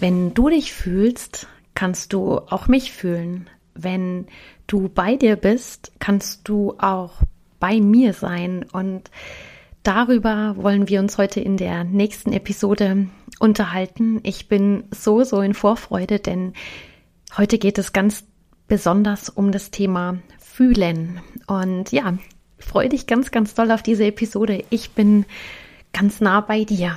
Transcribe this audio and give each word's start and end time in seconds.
Wenn 0.00 0.32
du 0.32 0.48
dich 0.48 0.72
fühlst, 0.72 1.46
kannst 1.74 2.14
du 2.14 2.38
auch 2.38 2.68
mich 2.68 2.90
fühlen. 2.92 3.50
Wenn 3.74 4.26
du 4.66 4.88
bei 4.88 5.16
dir 5.16 5.36
bist, 5.36 5.92
kannst 5.98 6.48
du 6.48 6.74
auch 6.78 7.12
bei 7.58 7.80
mir 7.80 8.14
sein. 8.14 8.64
Und 8.72 9.10
darüber 9.82 10.56
wollen 10.56 10.88
wir 10.88 11.00
uns 11.00 11.18
heute 11.18 11.40
in 11.40 11.58
der 11.58 11.84
nächsten 11.84 12.32
Episode 12.32 13.08
unterhalten. 13.40 14.20
Ich 14.22 14.48
bin 14.48 14.84
so, 14.90 15.22
so 15.22 15.42
in 15.42 15.52
Vorfreude, 15.52 16.18
denn 16.18 16.54
heute 17.36 17.58
geht 17.58 17.76
es 17.76 17.92
ganz 17.92 18.24
besonders 18.68 19.28
um 19.28 19.52
das 19.52 19.70
Thema 19.70 20.16
Fühlen. 20.38 21.20
Und 21.46 21.92
ja, 21.92 22.16
freue 22.58 22.88
dich 22.88 23.06
ganz, 23.06 23.30
ganz 23.32 23.52
doll 23.52 23.70
auf 23.70 23.82
diese 23.82 24.06
Episode. 24.06 24.64
Ich 24.70 24.92
bin 24.92 25.26
ganz 25.92 26.22
nah 26.22 26.40
bei 26.40 26.64
dir. 26.64 26.96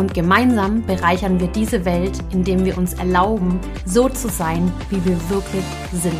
Und 0.00 0.14
gemeinsam 0.14 0.86
bereichern 0.86 1.40
wir 1.40 1.48
diese 1.48 1.84
Welt, 1.84 2.18
indem 2.32 2.64
wir 2.64 2.78
uns 2.78 2.94
erlauben, 2.94 3.60
so 3.84 4.08
zu 4.08 4.30
sein, 4.30 4.72
wie 4.88 5.04
wir 5.04 5.28
wirklich 5.28 5.62
sind. 5.92 6.14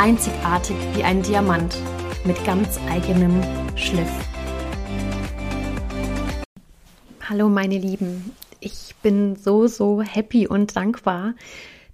Einzigartig 0.00 0.74
wie 0.96 1.04
ein 1.04 1.22
Diamant 1.22 1.76
mit 2.24 2.44
ganz 2.44 2.80
eigenem 2.90 3.40
Schliff. 3.76 4.10
Hallo 7.20 7.48
meine 7.48 7.78
Lieben, 7.78 8.32
ich 8.58 8.96
bin 9.00 9.36
so, 9.36 9.68
so 9.68 10.02
happy 10.02 10.48
und 10.48 10.74
dankbar, 10.74 11.34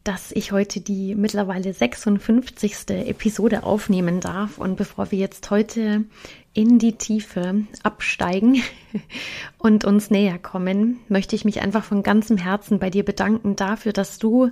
dass 0.05 0.33
ich 0.33 0.53
heute 0.53 0.81
die 0.81 1.15
mittlerweile 1.15 1.75
56. 1.75 2.89
Episode 2.89 3.65
aufnehmen 3.65 4.21
darf. 4.21 4.57
Und 4.57 4.77
bevor 4.77 5.11
wir 5.11 5.19
jetzt 5.19 5.51
heute 5.51 6.05
in 6.53 6.79
die 6.79 6.93
Tiefe 6.93 7.65
absteigen 7.83 8.63
und 9.59 9.85
uns 9.85 10.11
näher 10.11 10.39
kommen, 10.39 11.01
möchte 11.09 11.37
ich 11.37 11.45
mich 11.45 11.61
einfach 11.61 11.85
von 11.85 12.03
ganzem 12.03 12.37
Herzen 12.37 12.79
bei 12.79 12.91
dir 12.91 13.05
bedanken 13.05 13.57
dafür, 13.57 13.93
dass 13.93 14.19
du 14.19 14.51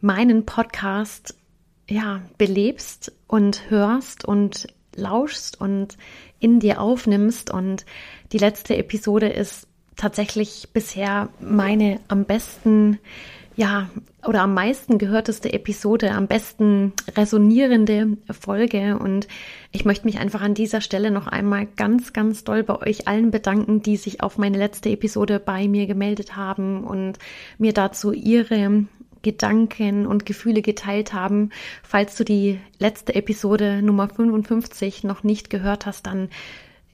meinen 0.00 0.46
Podcast 0.46 1.34
ja 1.88 2.22
belebst 2.38 3.12
und 3.26 3.70
hörst 3.70 4.24
und 4.24 4.66
lauschst 4.94 5.60
und 5.60 5.96
in 6.40 6.60
dir 6.60 6.80
aufnimmst. 6.80 7.50
Und 7.50 7.84
die 8.32 8.38
letzte 8.38 8.76
Episode 8.76 9.28
ist 9.28 9.68
tatsächlich 9.96 10.68
bisher 10.72 11.28
meine 11.40 12.00
am 12.08 12.24
besten 12.24 12.98
ja, 13.56 13.88
oder 14.26 14.42
am 14.42 14.54
meisten 14.54 14.98
gehörteste 14.98 15.52
Episode, 15.52 16.10
am 16.12 16.26
besten 16.26 16.92
resonierende 17.16 18.18
Folge. 18.30 18.98
Und 18.98 19.28
ich 19.72 19.84
möchte 19.84 20.04
mich 20.04 20.18
einfach 20.18 20.42
an 20.42 20.54
dieser 20.54 20.82
Stelle 20.82 21.10
noch 21.10 21.26
einmal 21.26 21.66
ganz, 21.76 22.12
ganz 22.12 22.44
doll 22.44 22.62
bei 22.62 22.80
euch 22.80 23.08
allen 23.08 23.30
bedanken, 23.30 23.82
die 23.82 23.96
sich 23.96 24.22
auf 24.22 24.36
meine 24.36 24.58
letzte 24.58 24.90
Episode 24.90 25.40
bei 25.40 25.68
mir 25.68 25.86
gemeldet 25.86 26.36
haben 26.36 26.84
und 26.84 27.18
mir 27.56 27.72
dazu 27.72 28.12
ihre 28.12 28.84
Gedanken 29.22 30.06
und 30.06 30.26
Gefühle 30.26 30.60
geteilt 30.60 31.14
haben. 31.14 31.50
Falls 31.82 32.14
du 32.16 32.24
die 32.24 32.60
letzte 32.78 33.14
Episode 33.14 33.80
Nummer 33.80 34.08
55 34.08 35.02
noch 35.02 35.24
nicht 35.24 35.48
gehört 35.48 35.86
hast, 35.86 36.06
dann 36.06 36.28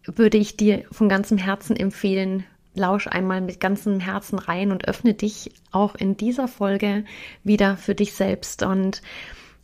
würde 0.07 0.39
ich 0.39 0.57
dir 0.57 0.85
von 0.93 1.09
ganzem 1.09 1.39
Herzen 1.39 1.77
empfehlen, 1.77 2.45
lausch 2.75 3.07
einmal 3.07 3.41
mit 3.41 3.61
ganzem 3.61 4.01
Herzen 4.01 4.39
rein 4.39 4.73
und 4.73 4.89
öffne 4.89 5.15
dich 5.15 5.53
auch 5.71 5.95
in 5.95 6.17
dieser 6.17 6.49
Folge 6.49 7.05
wieder 7.45 7.77
für 7.77 7.95
dich 7.95 8.15
selbst. 8.15 8.63
Und 8.63 9.03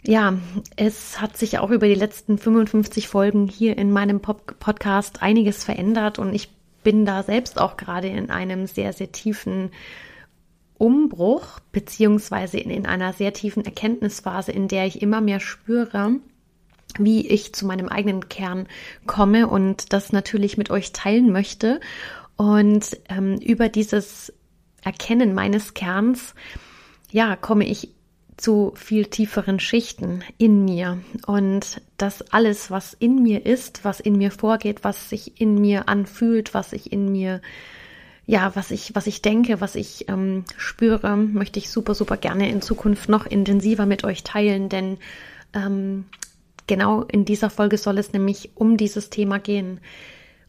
ja, 0.02 0.34
es 0.76 1.20
hat 1.20 1.36
sich 1.36 1.58
auch 1.58 1.70
über 1.70 1.88
die 1.88 1.94
letzten 1.94 2.38
55 2.38 3.08
Folgen 3.08 3.48
hier 3.48 3.76
in 3.78 3.90
meinem 3.90 4.20
Pop 4.20 4.58
Podcast 4.60 5.22
einiges 5.22 5.64
verändert 5.64 6.18
und 6.18 6.34
ich 6.34 6.50
bin 6.82 7.04
da 7.04 7.22
selbst 7.22 7.60
auch 7.60 7.76
gerade 7.76 8.08
in 8.08 8.30
einem 8.30 8.66
sehr, 8.66 8.92
sehr 8.92 9.12
tiefen 9.12 9.70
Umbruch, 10.78 11.58
beziehungsweise 11.72 12.58
in, 12.58 12.70
in 12.70 12.86
einer 12.86 13.12
sehr 13.12 13.32
tiefen 13.32 13.64
Erkenntnisphase, 13.64 14.52
in 14.52 14.68
der 14.68 14.86
ich 14.86 15.02
immer 15.02 15.20
mehr 15.20 15.40
spüre, 15.40 16.12
wie 16.98 17.26
ich 17.26 17.52
zu 17.52 17.66
meinem 17.66 17.88
eigenen 17.88 18.28
Kern 18.28 18.66
komme 19.06 19.48
und 19.48 19.92
das 19.92 20.12
natürlich 20.12 20.56
mit 20.56 20.70
euch 20.70 20.92
teilen 20.92 21.32
möchte. 21.32 21.80
Und 22.38 22.96
ähm, 23.08 23.36
über 23.38 23.68
dieses 23.68 24.32
Erkennen 24.84 25.34
meines 25.34 25.74
Kerns, 25.74 26.36
ja, 27.10 27.34
komme 27.34 27.66
ich 27.66 27.90
zu 28.36 28.72
viel 28.76 29.06
tieferen 29.06 29.58
Schichten 29.58 30.22
in 30.38 30.64
mir. 30.64 30.98
Und 31.26 31.82
das 31.96 32.22
alles, 32.30 32.70
was 32.70 32.94
in 32.94 33.24
mir 33.24 33.44
ist, 33.44 33.84
was 33.84 33.98
in 33.98 34.16
mir 34.16 34.30
vorgeht, 34.30 34.84
was 34.84 35.10
sich 35.10 35.40
in 35.40 35.60
mir 35.60 35.88
anfühlt, 35.88 36.54
was 36.54 36.72
ich 36.72 36.92
in 36.92 37.10
mir, 37.10 37.42
ja, 38.24 38.52
was 38.54 38.70
ich, 38.70 38.94
was 38.94 39.08
ich 39.08 39.20
denke, 39.20 39.60
was 39.60 39.74
ich 39.74 40.08
ähm, 40.08 40.44
spüre, 40.56 41.16
möchte 41.16 41.58
ich 41.58 41.70
super, 41.70 41.96
super 41.96 42.16
gerne 42.16 42.48
in 42.48 42.62
Zukunft 42.62 43.08
noch 43.08 43.26
intensiver 43.26 43.84
mit 43.84 44.04
euch 44.04 44.22
teilen, 44.22 44.68
denn 44.68 44.98
ähm, 45.54 46.04
genau 46.68 47.02
in 47.02 47.24
dieser 47.24 47.50
Folge 47.50 47.78
soll 47.78 47.98
es 47.98 48.12
nämlich 48.12 48.50
um 48.54 48.76
dieses 48.76 49.10
Thema 49.10 49.40
gehen 49.40 49.80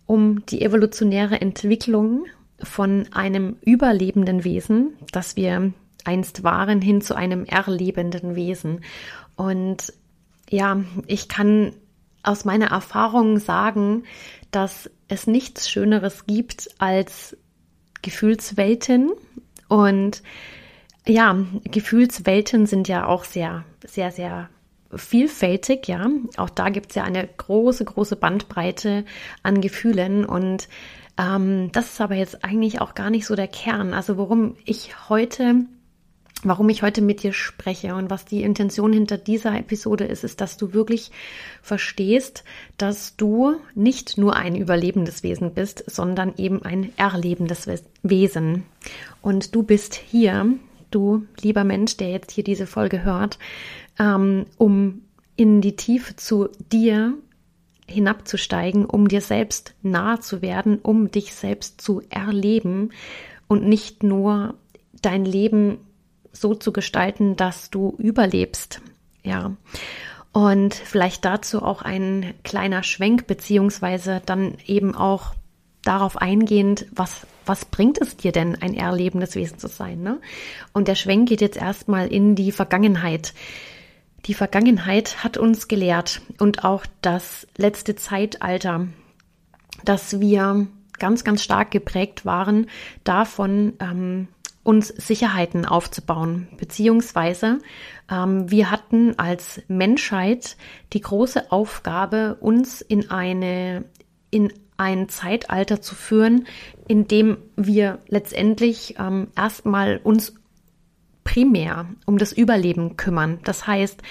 um 0.09 0.43
die 0.47 0.63
evolutionäre 0.63 1.39
Entwicklung 1.39 2.25
von 2.63 3.05
einem 3.13 3.57
überlebenden 3.61 4.43
Wesen, 4.43 4.93
das 5.11 5.35
wir 5.35 5.71
einst 6.03 6.43
waren, 6.43 6.81
hin 6.81 7.01
zu 7.01 7.13
einem 7.13 7.45
erlebenden 7.45 8.35
Wesen. 8.35 8.83
Und 9.35 9.93
ja, 10.49 10.81
ich 11.05 11.27
kann 11.27 11.73
aus 12.23 12.43
meiner 12.43 12.71
Erfahrung 12.71 13.37
sagen, 13.37 14.05
dass 14.49 14.89
es 15.09 15.27
nichts 15.27 15.69
Schöneres 15.69 16.25
gibt 16.25 16.69
als 16.79 17.37
Gefühlswelten. 18.01 19.11
Und 19.67 20.23
ja, 21.05 21.37
Gefühlswelten 21.65 22.65
sind 22.65 22.87
ja 22.87 23.05
auch 23.05 23.25
sehr, 23.25 23.63
sehr, 23.85 24.09
sehr 24.09 24.49
vielfältig, 24.93 25.87
ja. 25.87 26.09
Auch 26.37 26.49
da 26.49 26.69
gibt 26.69 26.91
es 26.91 26.95
ja 26.95 27.03
eine 27.03 27.27
große, 27.27 27.85
große 27.85 28.15
Bandbreite 28.15 29.05
an 29.43 29.61
Gefühlen 29.61 30.25
und 30.25 30.67
ähm, 31.17 31.71
das 31.71 31.93
ist 31.93 32.01
aber 32.01 32.15
jetzt 32.15 32.43
eigentlich 32.43 32.81
auch 32.81 32.95
gar 32.95 33.09
nicht 33.09 33.25
so 33.25 33.35
der 33.35 33.47
Kern. 33.47 33.93
Also 33.93 34.17
worum 34.17 34.55
ich 34.65 35.09
heute 35.09 35.65
warum 36.43 36.69
ich 36.69 36.83
heute 36.83 37.01
mit 37.01 37.23
dir 37.23 37.33
spreche 37.33 37.95
und 37.95 38.09
was 38.09 38.25
die 38.25 38.43
Intention 38.43 38.93
hinter 38.93 39.17
dieser 39.17 39.57
Episode 39.57 40.05
ist, 40.05 40.23
ist, 40.23 40.39
dass 40.41 40.57
du 40.57 40.73
wirklich 40.73 41.11
verstehst, 41.61 42.43
dass 42.77 43.15
du 43.17 43.55
nicht 43.75 44.17
nur 44.17 44.35
ein 44.35 44.55
überlebendes 44.55 45.23
Wesen 45.23 45.53
bist, 45.53 45.83
sondern 45.87 46.33
eben 46.37 46.63
ein 46.63 46.93
erlebendes 46.97 47.67
Wesen. 48.03 48.63
Und 49.21 49.53
du 49.53 49.63
bist 49.63 49.95
hier, 49.95 50.53
du 50.91 51.25
lieber 51.41 51.63
Mensch, 51.65 51.97
der 51.97 52.09
jetzt 52.09 52.31
hier 52.31 52.43
diese 52.43 52.67
Folge 52.67 53.03
hört, 53.03 53.37
ähm, 53.99 54.45
um 54.57 55.01
in 55.35 55.61
die 55.61 55.75
Tiefe 55.75 56.15
zu 56.15 56.49
dir 56.71 57.13
hinabzusteigen, 57.87 58.85
um 58.85 59.07
dir 59.07 59.21
selbst 59.21 59.73
nahe 59.81 60.19
zu 60.19 60.41
werden, 60.41 60.79
um 60.79 61.11
dich 61.11 61.33
selbst 61.33 61.81
zu 61.81 62.01
erleben 62.09 62.91
und 63.47 63.67
nicht 63.67 64.03
nur 64.03 64.55
dein 65.01 65.25
Leben 65.25 65.79
so 66.31 66.55
zu 66.55 66.71
gestalten, 66.71 67.35
dass 67.35 67.69
du 67.69 67.95
überlebst. 67.97 68.81
Ja. 69.23 69.55
Und 70.31 70.75
vielleicht 70.75 71.25
dazu 71.25 71.63
auch 71.63 71.81
ein 71.81 72.33
kleiner 72.43 72.83
Schwenk, 72.83 73.25
beziehungsweise 73.27 74.21
dann 74.25 74.55
eben 74.67 74.95
auch 74.95 75.33
darauf 75.83 76.17
eingehend, 76.17 76.85
was, 76.91 77.25
was 77.45 77.65
bringt 77.65 77.99
es 77.99 78.15
dir 78.15 78.31
denn, 78.31 78.55
ein 78.61 78.75
erlebendes 78.75 79.35
Wesen 79.35 79.57
zu 79.57 79.67
sein? 79.67 80.03
Ne? 80.03 80.19
Und 80.71 80.87
der 80.87 80.95
Schwenk 80.95 81.29
geht 81.29 81.41
jetzt 81.41 81.57
erstmal 81.57 82.07
in 82.07 82.35
die 82.35 82.51
Vergangenheit. 82.51 83.33
Die 84.25 84.33
Vergangenheit 84.33 85.23
hat 85.23 85.37
uns 85.37 85.67
gelehrt 85.67 86.21
und 86.39 86.63
auch 86.63 86.85
das 87.01 87.47
letzte 87.57 87.95
Zeitalter, 87.95 88.87
dass 89.85 90.19
wir 90.19 90.67
ganz, 90.99 91.23
ganz 91.23 91.43
stark 91.43 91.71
geprägt 91.71 92.25
waren, 92.25 92.67
davon 93.03 93.73
ähm, 93.79 94.27
uns 94.63 94.89
Sicherheiten 94.89 95.65
aufzubauen, 95.65 96.47
beziehungsweise 96.57 97.59
ähm, 98.11 98.51
wir 98.51 98.69
hatten 98.69 99.17
als 99.17 99.61
Menschheit 99.67 100.57
die 100.93 101.01
große 101.01 101.51
Aufgabe, 101.51 102.35
uns 102.39 102.81
in 102.81 103.09
eine 103.09 103.85
in 104.31 104.53
ein 104.77 105.09
Zeitalter 105.09 105.81
zu 105.81 105.95
führen, 105.95 106.45
in 106.87 107.07
dem 107.07 107.37
wir 107.55 107.99
letztendlich 108.07 108.95
ähm, 108.99 109.27
erstmal 109.35 109.99
uns 110.03 110.35
primär 111.29 111.85
um 112.05 112.17
das 112.17 112.31
Überleben 112.31 112.97
kümmern. 112.97 113.39
Das 113.43 113.67
heißt, 113.67 114.01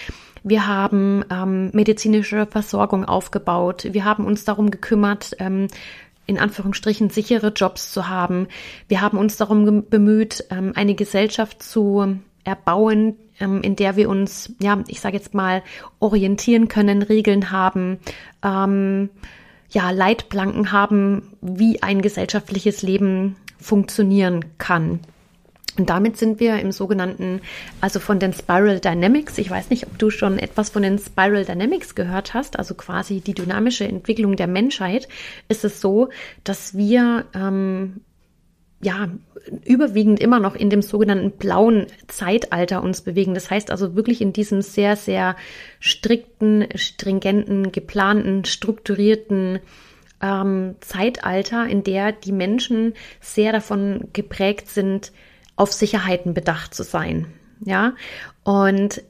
wir 0.45 0.69
haben 0.69 1.25
ähm, 1.31 1.71
medizinische 1.73 2.47
Versorgung 2.47 3.05
aufgebaut. 3.05 3.89
Wir 3.91 4.05
haben 4.05 4.25
uns 4.25 4.45
darum 4.45 4.71
gekümmert, 4.71 5.35
ähm, 5.41 5.67
in 6.27 6.39
Anführungsstrichen 6.39 7.11
sichere 7.11 7.49
Jobs 7.49 7.93
zu 7.93 8.09
haben. 8.09 8.47
Wir 8.87 9.01
haben 9.01 9.19
uns 9.19 9.37
darum 9.37 9.89
bemüht, 9.89 10.45
ähm, 10.51 10.73
eine 10.77 10.95
Gesellschaft 10.95 11.63
zu 11.63 12.19
erbauen, 12.45 13.17
ähm, 13.41 13.63
in 13.63 13.75
der 13.75 13.97
wir 13.97 14.09
uns, 14.09 14.53
ja, 14.61 14.79
ich 14.87 15.01
sage 15.01 15.17
jetzt 15.17 15.35
mal, 15.35 15.63
orientieren 15.99 16.69
können, 16.69 17.03
Regeln 17.03 17.51
haben, 17.51 17.99
ähm, 18.45 19.11
ja, 19.71 19.91
Leitplanken 19.91 20.71
haben, 20.71 21.35
wie 21.41 21.83
ein 21.83 22.01
gesellschaftliches 22.01 22.83
Leben 22.83 23.37
funktionieren 23.59 24.45
kann. 24.59 25.01
Und 25.79 25.89
damit 25.89 26.17
sind 26.17 26.41
wir 26.41 26.59
im 26.59 26.73
sogenannten, 26.73 27.41
also 27.81 28.01
von 28.01 28.19
den 28.19 28.33
Spiral 28.33 28.81
Dynamics. 28.81 29.39
Ich 29.39 29.49
weiß 29.49 29.71
nicht, 29.71 29.87
ob 29.87 29.99
du 29.99 30.11
schon 30.11 30.39
etwas 30.39 30.71
von 30.71 30.83
den 30.83 30.99
Spiral 30.99 31.45
Dynamics 31.45 31.95
gehört 31.95 32.35
hast, 32.35 32.59
also 32.59 32.75
quasi 32.75 33.21
die 33.21 33.35
dynamische 33.35 33.87
Entwicklung 33.87 34.37
der 34.37 34.49
Menschheit. 34.49 35.09
Ist 35.49 35.65
es 35.65 35.81
so, 35.81 36.09
dass 36.43 36.77
wir 36.77 37.27
ähm, 37.33 38.01
ja, 38.81 39.09
überwiegend 39.65 40.21
immer 40.21 40.41
noch 40.41 40.55
in 40.55 40.71
dem 40.71 40.83
sogenannten 40.83 41.33
blauen 41.33 41.87
Zeitalter 42.07 42.83
uns 42.83 43.01
bewegen. 43.01 43.35
Das 43.35 43.51
heißt 43.51 43.71
also 43.71 43.97
wirklich 43.97 44.21
in 44.21 44.33
diesem 44.33 44.63
sehr, 44.63 44.97
sehr 44.97 45.37
strikten, 45.81 46.67
stringenten, 46.75 47.73
geplanten, 47.73 48.45
strukturierten 48.45 49.61
ähm, 50.23 50.77
Zeitalter, 50.81 51.67
in 51.67 51.83
der 51.83 52.13
die 52.13 52.33
Menschen 52.33 52.95
sehr 53.21 53.53
davon 53.53 54.09
geprägt 54.13 54.69
sind, 54.69 55.13
auf 55.59 55.73
Sicherheiten 55.73 56.35
bedacht 56.35 56.75
zu 56.75 56.83
sein. 56.83 57.27
Ja, 57.65 57.95
und 58.45 59.03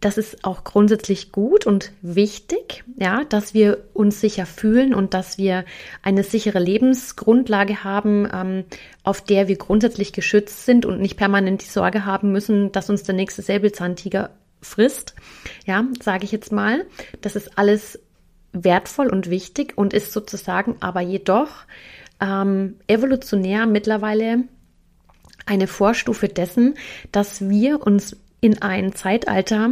das 0.00 0.18
ist 0.18 0.44
auch 0.44 0.64
grundsätzlich 0.64 1.30
gut 1.30 1.64
und 1.64 1.92
wichtig, 2.02 2.82
ja, 2.96 3.22
dass 3.24 3.54
wir 3.54 3.84
uns 3.92 4.20
sicher 4.20 4.46
fühlen 4.46 4.94
und 4.94 5.14
dass 5.14 5.38
wir 5.38 5.64
eine 6.02 6.24
sichere 6.24 6.58
Lebensgrundlage 6.58 7.84
haben, 7.84 8.28
ähm, 8.32 8.64
auf 9.04 9.20
der 9.20 9.46
wir 9.46 9.56
grundsätzlich 9.56 10.12
geschützt 10.12 10.64
sind 10.64 10.86
und 10.86 11.00
nicht 11.00 11.16
permanent 11.16 11.62
die 11.62 11.66
Sorge 11.66 12.04
haben 12.04 12.32
müssen, 12.32 12.72
dass 12.72 12.90
uns 12.90 13.04
der 13.04 13.14
nächste 13.14 13.42
Säbelzahntiger 13.42 14.30
frisst. 14.60 15.14
Ja, 15.66 15.84
sage 16.00 16.24
ich 16.24 16.32
jetzt 16.32 16.50
mal. 16.50 16.84
Das 17.20 17.36
ist 17.36 17.56
alles 17.56 18.00
wertvoll 18.52 19.08
und 19.08 19.30
wichtig 19.30 19.74
und 19.76 19.92
ist 19.92 20.12
sozusagen 20.12 20.76
aber 20.80 21.00
jedoch 21.00 21.50
ähm, 22.20 22.76
evolutionär 22.88 23.66
mittlerweile 23.66 24.44
eine 25.46 25.66
Vorstufe 25.66 26.28
dessen, 26.28 26.74
dass 27.10 27.48
wir 27.48 27.86
uns 27.86 28.16
in 28.40 28.60
ein 28.62 28.94
Zeitalter 28.94 29.70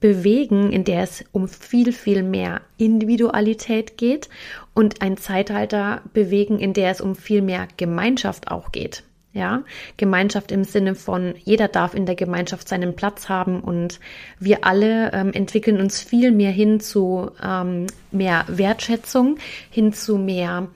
bewegen, 0.00 0.72
in 0.72 0.84
der 0.84 1.02
es 1.02 1.24
um 1.32 1.48
viel, 1.48 1.92
viel 1.92 2.22
mehr 2.22 2.62
Individualität 2.78 3.98
geht 3.98 4.28
und 4.74 5.02
ein 5.02 5.16
Zeitalter 5.16 6.02
bewegen, 6.12 6.58
in 6.58 6.72
der 6.72 6.90
es 6.90 7.00
um 7.00 7.14
viel 7.14 7.42
mehr 7.42 7.68
Gemeinschaft 7.76 8.50
auch 8.50 8.72
geht. 8.72 9.04
Ja, 9.32 9.62
Gemeinschaft 9.96 10.50
im 10.50 10.64
Sinne 10.64 10.96
von 10.96 11.34
jeder 11.44 11.68
darf 11.68 11.94
in 11.94 12.04
der 12.04 12.16
Gemeinschaft 12.16 12.66
seinen 12.68 12.96
Platz 12.96 13.28
haben 13.28 13.60
und 13.60 14.00
wir 14.40 14.64
alle 14.64 15.12
ähm, 15.12 15.32
entwickeln 15.32 15.78
uns 15.78 16.00
viel 16.00 16.32
mehr 16.32 16.50
hin 16.50 16.80
zu 16.80 17.30
ähm, 17.40 17.86
mehr 18.10 18.44
Wertschätzung, 18.48 19.38
hin 19.70 19.92
zu 19.92 20.18
mehr 20.18 20.66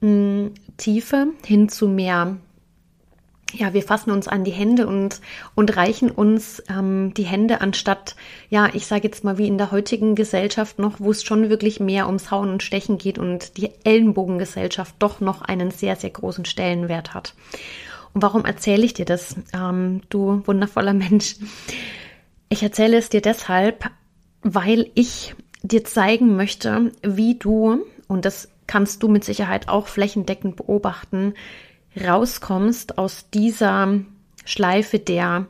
mh, 0.00 0.08
mm, 0.08 0.54
Tiefe, 0.76 1.28
hin 1.44 1.68
zu 1.68 1.88
mehr 1.88 2.36
ja, 3.52 3.72
wir 3.72 3.82
fassen 3.82 4.10
uns 4.10 4.26
an 4.26 4.44
die 4.44 4.50
Hände 4.50 4.86
und, 4.86 5.20
und 5.54 5.76
reichen 5.76 6.10
uns 6.10 6.62
ähm, 6.68 7.14
die 7.14 7.24
Hände 7.24 7.60
anstatt, 7.60 8.16
ja, 8.50 8.68
ich 8.72 8.86
sage 8.86 9.04
jetzt 9.04 9.24
mal 9.24 9.38
wie 9.38 9.46
in 9.46 9.58
der 9.58 9.70
heutigen 9.70 10.14
Gesellschaft 10.14 10.78
noch, 10.78 10.98
wo 10.98 11.10
es 11.10 11.22
schon 11.22 11.48
wirklich 11.48 11.78
mehr 11.78 12.06
ums 12.06 12.30
Hauen 12.30 12.50
und 12.50 12.62
Stechen 12.62 12.98
geht 12.98 13.18
und 13.18 13.56
die 13.56 13.70
Ellenbogengesellschaft 13.84 14.96
doch 14.98 15.20
noch 15.20 15.42
einen 15.42 15.70
sehr, 15.70 15.96
sehr 15.96 16.10
großen 16.10 16.44
Stellenwert 16.44 17.14
hat. 17.14 17.34
Und 18.12 18.22
warum 18.22 18.44
erzähle 18.44 18.84
ich 18.84 18.94
dir 18.94 19.04
das, 19.04 19.36
ähm, 19.54 20.02
du 20.08 20.42
wundervoller 20.46 20.94
Mensch? 20.94 21.36
Ich 22.48 22.62
erzähle 22.62 22.96
es 22.96 23.10
dir 23.10 23.20
deshalb, 23.20 23.90
weil 24.42 24.90
ich 24.94 25.34
dir 25.62 25.84
zeigen 25.84 26.36
möchte, 26.36 26.92
wie 27.02 27.36
du, 27.36 27.84
und 28.08 28.24
das 28.24 28.48
kannst 28.66 29.02
du 29.02 29.08
mit 29.08 29.24
Sicherheit 29.24 29.68
auch 29.68 29.86
flächendeckend 29.86 30.56
beobachten, 30.56 31.34
rauskommst 32.04 32.98
aus 32.98 33.26
dieser 33.32 34.00
Schleife 34.44 34.98
der, 34.98 35.46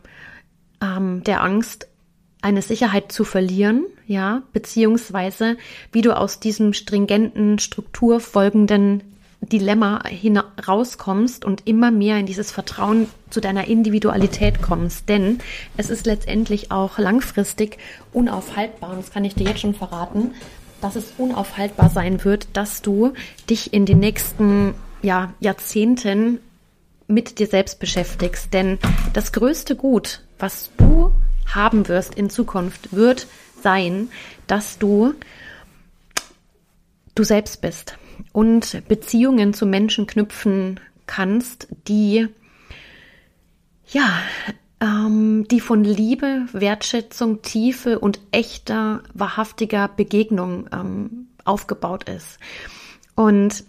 ähm, 0.82 1.22
der 1.24 1.42
Angst, 1.42 1.88
eine 2.42 2.62
Sicherheit 2.62 3.10
zu 3.10 3.24
verlieren, 3.24 3.86
ja, 4.06 4.42
beziehungsweise 4.52 5.56
wie 5.90 6.02
du 6.02 6.16
aus 6.16 6.38
diesem 6.38 6.74
stringenten, 6.74 7.58
strukturfolgenden 7.58 9.02
Dilemma 9.40 10.02
rauskommst 10.66 11.44
und 11.44 11.66
immer 11.66 11.90
mehr 11.90 12.18
in 12.18 12.26
dieses 12.26 12.52
Vertrauen 12.52 13.08
zu 13.30 13.40
deiner 13.40 13.66
Individualität 13.66 14.62
kommst. 14.62 15.08
Denn 15.08 15.40
es 15.76 15.90
ist 15.90 16.06
letztendlich 16.06 16.70
auch 16.70 16.98
langfristig 16.98 17.78
unaufhaltbar, 18.12 18.90
und 18.90 18.98
das 18.98 19.10
kann 19.10 19.24
ich 19.24 19.34
dir 19.34 19.48
jetzt 19.48 19.60
schon 19.60 19.74
verraten, 19.74 20.32
dass 20.80 20.96
es 20.96 21.14
unaufhaltbar 21.18 21.90
sein 21.90 22.24
wird, 22.24 22.48
dass 22.52 22.82
du 22.82 23.12
dich 23.48 23.72
in 23.72 23.86
den 23.86 23.98
nächsten 23.98 24.74
ja, 25.06 25.32
Jahrzehnten 25.38 26.40
mit 27.06 27.38
dir 27.38 27.46
selbst 27.46 27.78
beschäftigst. 27.78 28.52
Denn 28.52 28.78
das 29.12 29.32
größte 29.32 29.76
Gut, 29.76 30.24
was 30.38 30.70
du 30.76 31.12
haben 31.46 31.86
wirst 31.86 32.16
in 32.16 32.28
Zukunft, 32.28 32.92
wird 32.92 33.28
sein, 33.62 34.08
dass 34.48 34.78
du 34.78 35.14
du 37.14 37.22
selbst 37.22 37.62
bist 37.62 37.96
und 38.32 38.82
Beziehungen 38.88 39.54
zu 39.54 39.64
Menschen 39.64 40.06
knüpfen 40.06 40.80
kannst, 41.06 41.68
die 41.86 42.26
ja, 43.88 44.10
ähm, 44.80 45.46
die 45.48 45.60
von 45.60 45.84
Liebe, 45.84 46.46
Wertschätzung, 46.52 47.42
Tiefe 47.42 48.00
und 48.00 48.20
echter, 48.32 49.04
wahrhaftiger 49.14 49.86
Begegnung 49.86 50.68
ähm, 50.72 51.28
aufgebaut 51.44 52.08
ist. 52.08 52.40
Und 53.14 53.64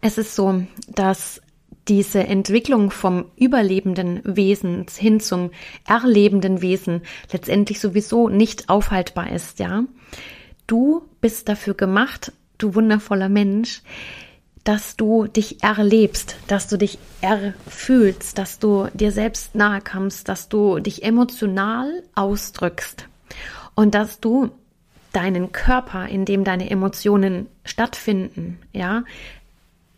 es 0.00 0.18
ist 0.18 0.34
so, 0.34 0.62
dass 0.88 1.40
diese 1.88 2.20
Entwicklung 2.26 2.90
vom 2.90 3.26
überlebenden 3.36 4.20
Wesen 4.24 4.86
hin 4.94 5.20
zum 5.20 5.50
erlebenden 5.86 6.60
Wesen 6.60 7.02
letztendlich 7.32 7.80
sowieso 7.80 8.28
nicht 8.28 8.68
aufhaltbar 8.68 9.32
ist, 9.32 9.58
ja. 9.58 9.84
Du 10.66 11.08
bist 11.22 11.48
dafür 11.48 11.74
gemacht, 11.74 12.32
du 12.58 12.74
wundervoller 12.74 13.30
Mensch, 13.30 13.82
dass 14.64 14.96
du 14.96 15.26
dich 15.26 15.62
erlebst, 15.62 16.36
dass 16.46 16.68
du 16.68 16.76
dich 16.76 16.98
erfühlst, 17.22 18.36
dass 18.36 18.58
du 18.58 18.88
dir 18.92 19.12
selbst 19.12 19.54
nahe 19.54 19.80
kommst, 19.80 20.28
dass 20.28 20.50
du 20.50 20.78
dich 20.78 21.04
emotional 21.04 22.02
ausdrückst 22.14 23.08
und 23.74 23.94
dass 23.94 24.20
du 24.20 24.50
deinen 25.14 25.52
Körper, 25.52 26.06
in 26.06 26.26
dem 26.26 26.44
deine 26.44 26.68
Emotionen 26.68 27.46
stattfinden, 27.64 28.58
ja, 28.72 29.04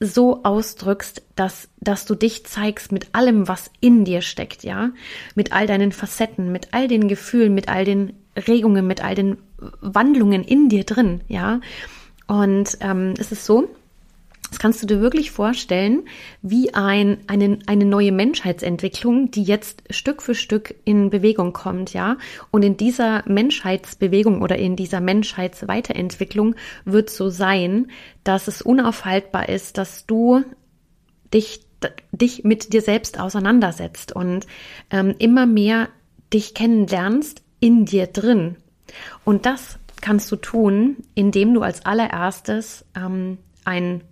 so 0.00 0.42
ausdrückst, 0.44 1.22
dass, 1.36 1.68
dass 1.78 2.06
du 2.06 2.14
dich 2.14 2.46
zeigst 2.46 2.90
mit 2.90 3.14
allem, 3.14 3.48
was 3.48 3.70
in 3.80 4.04
dir 4.04 4.22
steckt, 4.22 4.64
ja, 4.64 4.90
mit 5.34 5.52
all 5.52 5.66
deinen 5.66 5.92
Facetten, 5.92 6.50
mit 6.50 6.68
all 6.72 6.88
den 6.88 7.06
Gefühlen, 7.06 7.54
mit 7.54 7.68
all 7.68 7.84
den 7.84 8.14
Regungen, 8.34 8.86
mit 8.86 9.04
all 9.04 9.14
den 9.14 9.36
Wandlungen 9.80 10.42
in 10.42 10.70
dir 10.70 10.84
drin, 10.84 11.20
ja. 11.28 11.60
Und 12.26 12.78
ähm, 12.80 13.14
es 13.18 13.30
ist 13.30 13.44
so, 13.44 13.68
das 14.50 14.58
kannst 14.58 14.82
du 14.82 14.86
dir 14.86 15.00
wirklich 15.00 15.30
vorstellen, 15.30 16.02
wie 16.42 16.74
ein, 16.74 17.18
eine, 17.28 17.60
eine 17.66 17.84
neue 17.84 18.10
Menschheitsentwicklung, 18.10 19.30
die 19.30 19.44
jetzt 19.44 19.82
Stück 19.90 20.22
für 20.22 20.34
Stück 20.34 20.74
in 20.84 21.08
Bewegung 21.08 21.52
kommt, 21.52 21.92
ja. 21.92 22.18
Und 22.50 22.64
in 22.64 22.76
dieser 22.76 23.22
Menschheitsbewegung 23.26 24.42
oder 24.42 24.58
in 24.58 24.74
dieser 24.74 25.00
Menschheitsweiterentwicklung 25.00 26.56
wird 26.84 27.10
so 27.10 27.30
sein, 27.30 27.86
dass 28.24 28.48
es 28.48 28.60
unaufhaltbar 28.60 29.48
ist, 29.48 29.78
dass 29.78 30.04
du 30.06 30.42
dich, 31.32 31.64
dich 32.10 32.42
mit 32.42 32.72
dir 32.72 32.82
selbst 32.82 33.20
auseinandersetzt 33.20 34.14
und 34.14 34.46
ähm, 34.90 35.14
immer 35.18 35.46
mehr 35.46 35.88
dich 36.32 36.54
kennenlernst 36.54 37.42
in 37.60 37.84
dir 37.84 38.08
drin. 38.08 38.56
Und 39.24 39.46
das 39.46 39.78
kannst 40.00 40.30
du 40.32 40.36
tun, 40.36 40.96
indem 41.14 41.54
du 41.54 41.62
als 41.62 41.86
allererstes 41.86 42.84
ähm, 42.96 43.38
ein 43.64 44.02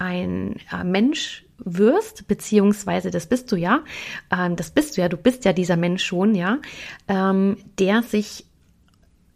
ein 0.00 0.56
äh, 0.72 0.82
Mensch 0.82 1.44
wirst, 1.58 2.26
beziehungsweise 2.26 3.10
das 3.10 3.26
bist 3.26 3.52
du 3.52 3.56
ja, 3.56 3.84
ähm, 4.32 4.56
das 4.56 4.70
bist 4.70 4.96
du 4.96 5.02
ja, 5.02 5.08
du 5.08 5.16
bist 5.16 5.44
ja 5.44 5.52
dieser 5.52 5.76
Mensch 5.76 6.04
schon, 6.04 6.34
ja, 6.34 6.58
ähm, 7.06 7.58
der 7.78 8.02
sich 8.02 8.46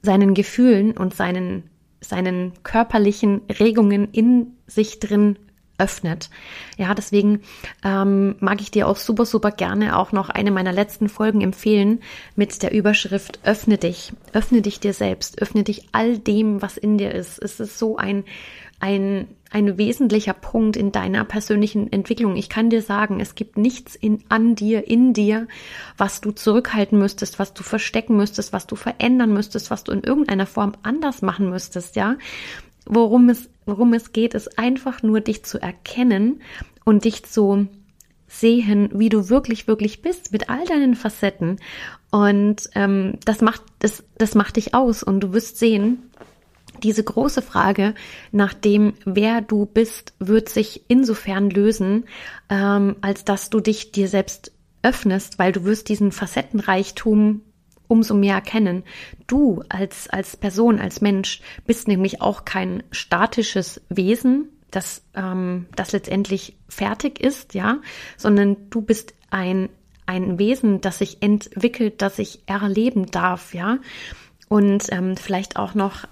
seinen 0.03 0.35
Gefühlen 0.35 0.97
und 0.97 1.15
seinen, 1.15 1.71
seinen 2.01 2.53
körperlichen 2.63 3.43
Regungen 3.61 4.09
in 4.13 4.57
sich 4.67 5.01
drin 5.01 5.37
öffnet. 5.77 6.31
Ja, 6.77 6.95
deswegen 6.95 7.41
ähm, 7.85 8.37
mag 8.39 8.61
ich 8.61 8.71
dir 8.71 8.87
auch 8.87 8.97
super, 8.97 9.27
super 9.27 9.51
gerne 9.51 9.99
auch 9.99 10.13
noch 10.13 10.31
eine 10.31 10.51
meiner 10.51 10.73
letzten 10.73 11.09
Folgen 11.09 11.41
empfehlen 11.41 12.01
mit 12.37 12.63
der 12.63 12.73
Überschrift 12.73 13.41
Öffne 13.43 13.77
dich, 13.77 14.13
öffne 14.33 14.63
dich 14.63 14.79
dir 14.79 14.93
selbst, 14.93 15.43
öffne 15.43 15.65
dich 15.65 15.89
all 15.93 16.19
dem, 16.19 16.63
was 16.63 16.77
in 16.77 16.97
dir 16.97 17.13
ist. 17.13 17.43
Es 17.43 17.59
ist 17.59 17.79
so 17.79 17.97
ein, 17.97 18.25
ein, 18.81 19.29
ein 19.51 19.79
wesentlicher 19.79 20.35
Punkt 20.35 20.77
in 20.77 20.93
deiner 20.93 21.25
persönlichen 21.25 21.93
Entwicklung. 21.93 22.37
Ich 22.37 22.49
kann 22.49 22.71
dir 22.71 22.83
sagen, 22.83 23.21
es 23.21 23.35
gibt 23.35 23.57
nichts 23.57 23.95
in, 23.95 24.23
an 24.29 24.55
dir, 24.55 24.89
in 24.89 25.13
dir, 25.13 25.47
was 25.97 26.21
du 26.21 26.33
zurückhalten 26.33 26.99
müsstest, 26.99 27.39
was 27.39 27.55
du 27.55 27.63
verstecken 27.63 28.17
müsstest, 28.17 28.53
was 28.53 28.67
du 28.67 28.77
verändern 28.77 29.33
müsstest, 29.33 29.71
was 29.71 29.85
du 29.85 29.93
in 29.93 30.03
irgendeiner 30.03 30.47
Form 30.47 30.73
anders 30.83 31.23
machen 31.23 31.51
müsstest, 31.51 31.97
ja. 31.97 32.17
Worum 32.87 33.31
es 33.31 33.49
worum 33.67 33.95
es 33.95 34.13
geht, 34.13 34.35
ist 34.35 34.59
einfach 34.59 35.03
nur 35.03 35.21
dich 35.21 35.45
zu 35.45 35.61
erkennen 35.61 36.41
und 36.85 37.05
dich 37.05 37.25
zu 37.25 37.69
sehen, 38.27 38.91
wie 38.93 39.09
du 39.09 39.29
wirklich, 39.29 39.67
wirklich 39.67 40.03
bist, 40.03 40.33
mit 40.33 40.51
all 40.51 40.65
deinen 40.65 40.95
Facetten. 40.95 41.59
Und 42.11 42.69
ähm, 42.75 43.15
das 43.25 43.41
macht, 43.41 43.63
das, 43.79 44.05
das 44.19 44.35
macht 44.35 44.57
dich 44.57 44.75
aus 44.75 45.03
und 45.03 45.21
du 45.21 45.33
wirst 45.33 45.59
sehen, 45.59 46.11
diese 46.85 47.03
große 47.03 47.43
Frage 47.43 47.95
nach 48.31 48.55
dem, 48.55 48.95
wer 49.05 49.41
du 49.41 49.67
bist, 49.67 50.15
wird 50.19 50.49
sich 50.49 50.83
insofern 50.89 51.51
lösen, 51.51 52.05
ähm, 52.49 52.97
als 53.01 53.25
dass 53.25 53.51
du 53.51 53.61
dich 53.61 53.91
dir 53.91 54.09
selbst 54.09 54.53
öffnest, 54.83 55.39
weil 55.39 55.51
du 55.51 55.65
wirst 55.65 55.89
diesen 55.89 56.13
Facettenreichtum 56.13 57.41
umso 57.89 58.15
mehr 58.15 58.35
erkennen. 58.35 58.85
Du 59.27 59.63
als, 59.69 60.09
als 60.09 60.37
Person, 60.37 60.79
als 60.79 61.01
Mensch 61.01 61.41
bist 61.67 61.89
nämlich 61.89 62.21
auch 62.21 62.45
kein 62.45 62.83
statisches 62.91 63.81
Wesen, 63.89 64.49
das, 64.71 65.03
ähm, 65.15 65.67
das 65.77 65.93
letztendlich 65.93 66.57
fertig 66.69 67.21
ist, 67.21 67.55
ja, 67.55 67.79
sondern 68.17 68.57
du 68.71 68.83
bist 68.83 69.15
ein, 69.31 69.69
ein 70.07 70.39
Wesen, 70.39 70.81
das 70.81 70.99
sich 70.99 71.23
entwickelt, 71.23 72.03
das 72.03 72.17
sich 72.17 72.41
erleben 72.47 73.07
darf, 73.07 73.55
ja. 73.55 73.79
Und 74.49 74.93
ähm, 74.93 75.17
vielleicht 75.17 75.57
auch 75.57 75.75
noch 75.75 76.07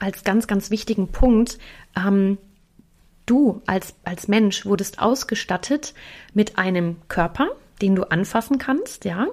als 0.00 0.24
ganz, 0.24 0.46
ganz 0.46 0.70
wichtigen 0.70 1.08
Punkt, 1.08 1.58
ähm, 1.96 2.38
du 3.26 3.62
als, 3.66 3.94
als 4.04 4.28
Mensch 4.28 4.64
wurdest 4.64 5.00
ausgestattet 5.00 5.94
mit 6.34 6.58
einem 6.58 6.96
Körper, 7.08 7.48
den 7.82 7.94
du 7.94 8.10
anfassen 8.10 8.58
kannst, 8.58 9.04
ja, 9.04 9.26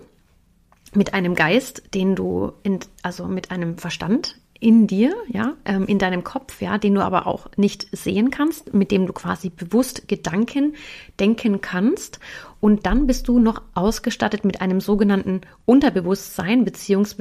mit 0.93 1.13
einem 1.13 1.35
Geist, 1.35 1.93
den 1.93 2.15
du 2.15 2.53
in, 2.63 2.79
also 3.01 3.25
mit 3.25 3.51
einem 3.51 3.77
Verstand 3.77 4.39
in 4.59 4.87
dir, 4.87 5.13
ja, 5.27 5.55
ähm, 5.65 5.85
in 5.85 5.99
deinem 5.99 6.23
Kopf, 6.23 6.61
ja, 6.61 6.77
den 6.77 6.95
du 6.95 7.01
aber 7.01 7.27
auch 7.27 7.49
nicht 7.57 7.87
sehen 7.91 8.31
kannst, 8.31 8.73
mit 8.73 8.91
dem 8.91 9.05
du 9.05 9.13
quasi 9.13 9.49
bewusst 9.49 10.07
Gedanken 10.07 10.75
denken 11.19 11.61
kannst. 11.61 12.19
Und 12.65 12.87
dann 12.87 13.05
bist 13.05 13.27
du 13.27 13.37
noch 13.37 13.61
ausgestattet 13.75 14.43
mit 14.43 14.59
einem 14.59 14.81
sogenannten 14.81 15.41
Unterbewusstsein, 15.67 16.65
beziehungs 16.65 17.15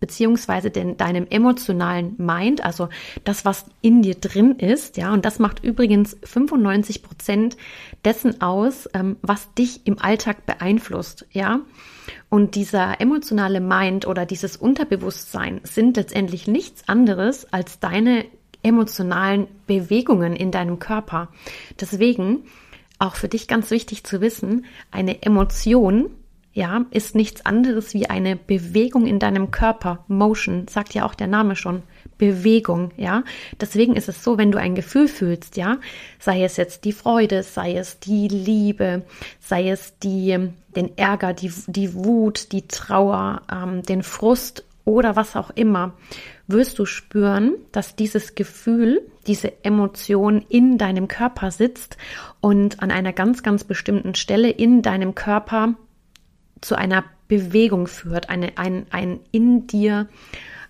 beziehungsweise 0.00 0.72
den, 0.72 0.96
deinem 0.96 1.28
emotionalen 1.30 2.16
Mind, 2.18 2.64
also 2.64 2.88
das, 3.22 3.44
was 3.44 3.66
in 3.80 4.02
dir 4.02 4.16
drin 4.16 4.56
ist, 4.56 4.96
ja, 4.96 5.12
und 5.12 5.24
das 5.24 5.38
macht 5.38 5.62
übrigens 5.62 6.16
95 6.24 7.04
Prozent 7.04 7.56
dessen 8.04 8.40
aus, 8.42 8.88
ähm, 8.92 9.18
was 9.22 9.54
dich 9.54 9.86
im 9.86 10.00
Alltag 10.00 10.46
beeinflusst, 10.46 11.26
ja. 11.30 11.60
Und 12.28 12.56
dieser 12.56 13.00
emotionale 13.00 13.60
Mind 13.60 14.04
oder 14.04 14.26
dieses 14.26 14.56
Unterbewusstsein 14.56 15.60
sind 15.62 15.96
letztendlich 15.96 16.48
nichts 16.48 16.88
anderes 16.88 17.52
als 17.52 17.78
deine 17.78 18.24
emotionalen 18.64 19.46
Bewegungen 19.68 20.34
in 20.34 20.50
deinem 20.50 20.80
Körper. 20.80 21.28
Deswegen 21.80 22.42
auch 22.98 23.14
für 23.14 23.28
dich 23.28 23.48
ganz 23.48 23.70
wichtig 23.70 24.04
zu 24.04 24.20
wissen, 24.20 24.66
eine 24.90 25.22
Emotion 25.22 26.10
ja, 26.58 26.86
ist 26.90 27.14
nichts 27.14 27.46
anderes 27.46 27.94
wie 27.94 28.10
eine 28.10 28.34
Bewegung 28.34 29.06
in 29.06 29.20
deinem 29.20 29.52
Körper. 29.52 30.04
Motion, 30.08 30.66
sagt 30.66 30.92
ja 30.92 31.06
auch 31.06 31.14
der 31.14 31.28
Name 31.28 31.54
schon. 31.54 31.84
Bewegung, 32.16 32.90
ja. 32.96 33.22
Deswegen 33.60 33.94
ist 33.94 34.08
es 34.08 34.24
so, 34.24 34.38
wenn 34.38 34.50
du 34.50 34.58
ein 34.58 34.74
Gefühl 34.74 35.06
fühlst, 35.06 35.56
ja, 35.56 35.78
sei 36.18 36.42
es 36.42 36.56
jetzt 36.56 36.84
die 36.84 36.92
Freude, 36.92 37.44
sei 37.44 37.76
es 37.76 38.00
die 38.00 38.26
Liebe, 38.26 39.02
sei 39.38 39.70
es 39.70 39.98
die, 40.00 40.50
den 40.74 40.98
Ärger, 40.98 41.32
die, 41.32 41.52
die 41.68 41.94
Wut, 41.94 42.50
die 42.50 42.66
Trauer, 42.66 43.42
ähm, 43.52 43.82
den 43.82 44.02
Frust 44.02 44.64
oder 44.84 45.14
was 45.14 45.36
auch 45.36 45.50
immer, 45.50 45.92
wirst 46.48 46.78
du 46.78 46.86
spüren, 46.86 47.52
dass 47.72 47.94
dieses 47.94 48.34
Gefühl, 48.34 49.02
diese 49.26 49.64
Emotion 49.64 50.44
in 50.48 50.78
deinem 50.78 51.06
Körper 51.06 51.50
sitzt 51.50 51.98
und 52.40 52.82
an 52.82 52.90
einer 52.90 53.12
ganz, 53.12 53.42
ganz 53.42 53.64
bestimmten 53.64 54.14
Stelle 54.14 54.50
in 54.50 54.82
deinem 54.82 55.14
Körper 55.14 55.74
zu 56.60 56.74
einer 56.74 57.04
Bewegung 57.28 57.86
führt, 57.86 58.30
eine, 58.30 58.56
ein, 58.56 58.86
ein 58.90 59.20
in 59.30 59.66
dir, 59.66 60.08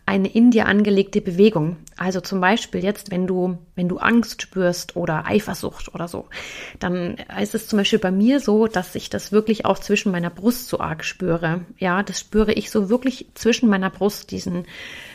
eine 0.05 0.29
in 0.29 0.51
dir 0.51 0.67
angelegte 0.67 1.21
Bewegung. 1.21 1.77
Also 1.97 2.21
zum 2.21 2.41
Beispiel 2.41 2.83
jetzt, 2.83 3.13
wenn 3.13 3.29
du, 3.29 3.59
wenn 3.77 3.89
du 3.89 3.99
Angst 3.99 4.43
spürst 4.43 4.97
oder 4.97 5.27
Eifersucht 5.27 5.95
oder 5.95 6.09
so, 6.09 6.27
dann 6.81 7.19
ist 7.41 7.55
es 7.55 7.69
zum 7.69 7.79
Beispiel 7.79 8.01
bei 8.01 8.11
mir 8.11 8.41
so, 8.41 8.67
dass 8.67 8.97
ich 8.97 9.11
das 9.11 9.31
wirklich 9.31 9.65
auch 9.65 9.79
zwischen 9.79 10.11
meiner 10.11 10.31
Brust 10.31 10.69
so 10.69 10.81
arg 10.81 11.05
spüre. 11.05 11.61
Ja, 11.79 12.03
das 12.03 12.19
spüre 12.19 12.53
ich 12.53 12.71
so 12.71 12.91
wirklich 12.91 13.29
zwischen 13.35 13.69
meiner 13.69 13.91
Brust, 13.91 14.33
diesen, 14.33 14.67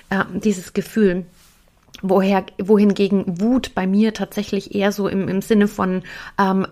äh, 0.10 0.24
dieses 0.34 0.74
Gefühl 0.74 1.26
woher, 2.04 2.46
wohingegen 2.62 3.40
Wut 3.40 3.74
bei 3.74 3.88
mir 3.88 4.14
tatsächlich 4.14 4.76
eher 4.76 4.92
so 4.92 5.08
im, 5.08 5.28
im 5.28 5.42
Sinne 5.42 5.68
von 5.68 6.04
ähm, 6.38 6.68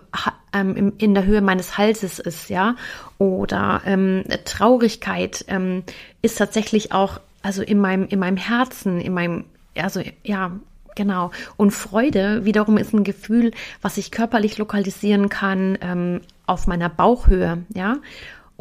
ähm, 0.52 0.92
in 0.98 1.14
der 1.14 1.24
Höhe 1.24 1.40
meines 1.40 1.78
Halses 1.78 2.18
ist, 2.20 2.50
ja, 2.50 2.76
oder 3.18 3.82
ähm, 3.84 4.24
Traurigkeit 4.44 5.44
ähm, 5.48 5.82
ist 6.20 6.38
tatsächlich 6.38 6.92
auch, 6.92 7.18
also 7.42 7.62
in 7.62 7.80
meinem, 7.80 8.06
in 8.08 8.18
meinem 8.18 8.36
Herzen, 8.36 9.00
in 9.00 9.12
meinem, 9.12 9.44
also 9.74 10.00
ja, 10.22 10.52
Genau. 10.94 11.30
Und 11.56 11.70
Freude 11.70 12.44
wiederum 12.44 12.76
ist 12.76 12.92
ein 12.92 13.02
Gefühl, 13.02 13.52
was 13.80 13.96
ich 13.96 14.10
körperlich 14.10 14.58
lokalisieren 14.58 15.30
kann 15.30 15.78
ähm, 15.80 16.20
auf 16.44 16.66
meiner 16.66 16.90
Bauchhöhe, 16.90 17.64
ja 17.72 17.96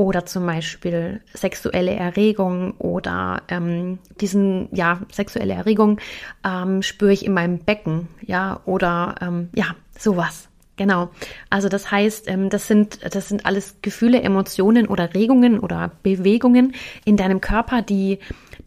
oder 0.01 0.25
zum 0.25 0.45
Beispiel 0.45 1.21
sexuelle 1.33 1.95
Erregung 1.95 2.73
oder 2.77 3.43
ähm, 3.49 3.99
diesen, 4.19 4.67
ja, 4.73 5.01
sexuelle 5.11 5.53
Erregung 5.53 5.99
ähm, 6.43 6.81
spüre 6.81 7.13
ich 7.13 7.25
in 7.25 7.33
meinem 7.33 7.59
Becken, 7.59 8.07
ja, 8.25 8.61
oder 8.65 9.15
ähm, 9.21 9.49
ja, 9.53 9.75
sowas. 9.97 10.49
Genau. 10.77 11.11
Also 11.51 11.69
das 11.69 11.91
heißt, 11.91 12.27
ähm, 12.27 12.49
das 12.49 12.67
sind, 12.67 12.99
das 13.13 13.29
sind 13.29 13.45
alles 13.45 13.75
Gefühle, 13.83 14.21
Emotionen 14.21 14.87
oder 14.87 15.13
Regungen 15.13 15.59
oder 15.59 15.91
Bewegungen 16.01 16.73
in 17.05 17.17
deinem 17.17 17.39
Körper, 17.39 17.83
die, 17.83 18.17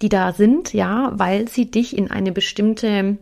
die 0.01 0.09
da 0.09 0.33
sind, 0.33 0.73
ja, 0.73 1.13
weil 1.15 1.49
sie 1.49 1.71
dich 1.71 1.97
in 1.97 2.11
eine 2.11 2.31
bestimmte 2.31 3.19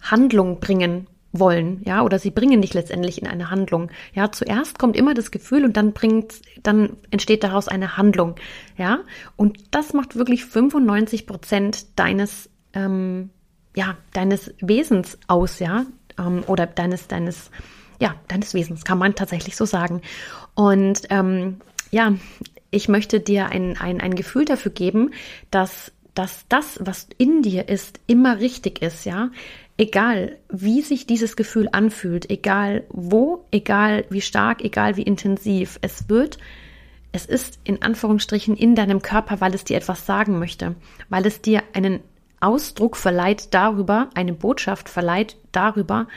Handlung 0.00 0.60
bringen 0.60 1.06
wollen, 1.32 1.82
ja, 1.84 2.02
oder 2.02 2.18
sie 2.18 2.30
bringen 2.30 2.60
dich 2.60 2.74
letztendlich 2.74 3.20
in 3.20 3.28
eine 3.28 3.50
Handlung. 3.50 3.90
Ja, 4.14 4.32
zuerst 4.32 4.78
kommt 4.78 4.96
immer 4.96 5.14
das 5.14 5.30
Gefühl 5.30 5.64
und 5.64 5.76
dann 5.76 5.92
bringt, 5.92 6.34
dann 6.62 6.96
entsteht 7.10 7.44
daraus 7.44 7.68
eine 7.68 7.96
Handlung, 7.96 8.34
ja, 8.76 9.00
und 9.36 9.58
das 9.70 9.92
macht 9.92 10.16
wirklich 10.16 10.44
95 10.44 11.26
Prozent 11.26 11.98
deines, 11.98 12.50
ähm, 12.72 13.30
ja, 13.76 13.96
deines 14.12 14.54
Wesens 14.60 15.18
aus, 15.28 15.60
ja, 15.60 15.86
ähm, 16.18 16.42
oder 16.46 16.66
deines, 16.66 17.06
deines, 17.06 17.50
ja, 18.00 18.16
deines 18.28 18.54
Wesens, 18.54 18.84
kann 18.84 18.98
man 18.98 19.14
tatsächlich 19.14 19.56
so 19.56 19.64
sagen. 19.64 20.02
Und 20.54 21.02
ähm, 21.10 21.60
ja, 21.92 22.14
ich 22.72 22.88
möchte 22.88 23.20
dir 23.20 23.46
ein, 23.46 23.76
ein, 23.78 24.00
ein 24.00 24.14
Gefühl 24.14 24.44
dafür 24.44 24.72
geben, 24.72 25.12
dass 25.50 25.92
dass 26.14 26.44
das, 26.48 26.80
was 26.82 27.06
in 27.18 27.40
dir 27.40 27.68
ist, 27.68 28.00
immer 28.08 28.40
richtig 28.40 28.82
ist, 28.82 29.04
ja 29.04 29.30
egal 29.80 30.36
wie 30.50 30.82
sich 30.82 31.06
dieses 31.06 31.36
Gefühl 31.36 31.70
anfühlt, 31.72 32.28
egal 32.28 32.84
wo, 32.90 33.46
egal 33.50 34.04
wie 34.10 34.20
stark, 34.20 34.62
egal 34.62 34.98
wie 34.98 35.02
intensiv, 35.02 35.78
es 35.80 36.10
wird, 36.10 36.36
es 37.12 37.24
ist 37.24 37.58
in 37.64 37.80
Anführungsstrichen 37.80 38.56
in 38.56 38.74
deinem 38.74 39.00
Körper, 39.00 39.40
weil 39.40 39.54
es 39.54 39.64
dir 39.64 39.78
etwas 39.78 40.04
sagen 40.04 40.38
möchte, 40.38 40.74
weil 41.08 41.24
es 41.26 41.40
dir 41.40 41.62
einen 41.72 42.00
Ausdruck 42.40 42.94
verleiht 42.94 43.54
darüber, 43.54 44.10
eine 44.14 44.34
Botschaft 44.34 44.90
verleiht 44.90 45.36
darüber, 45.50 46.08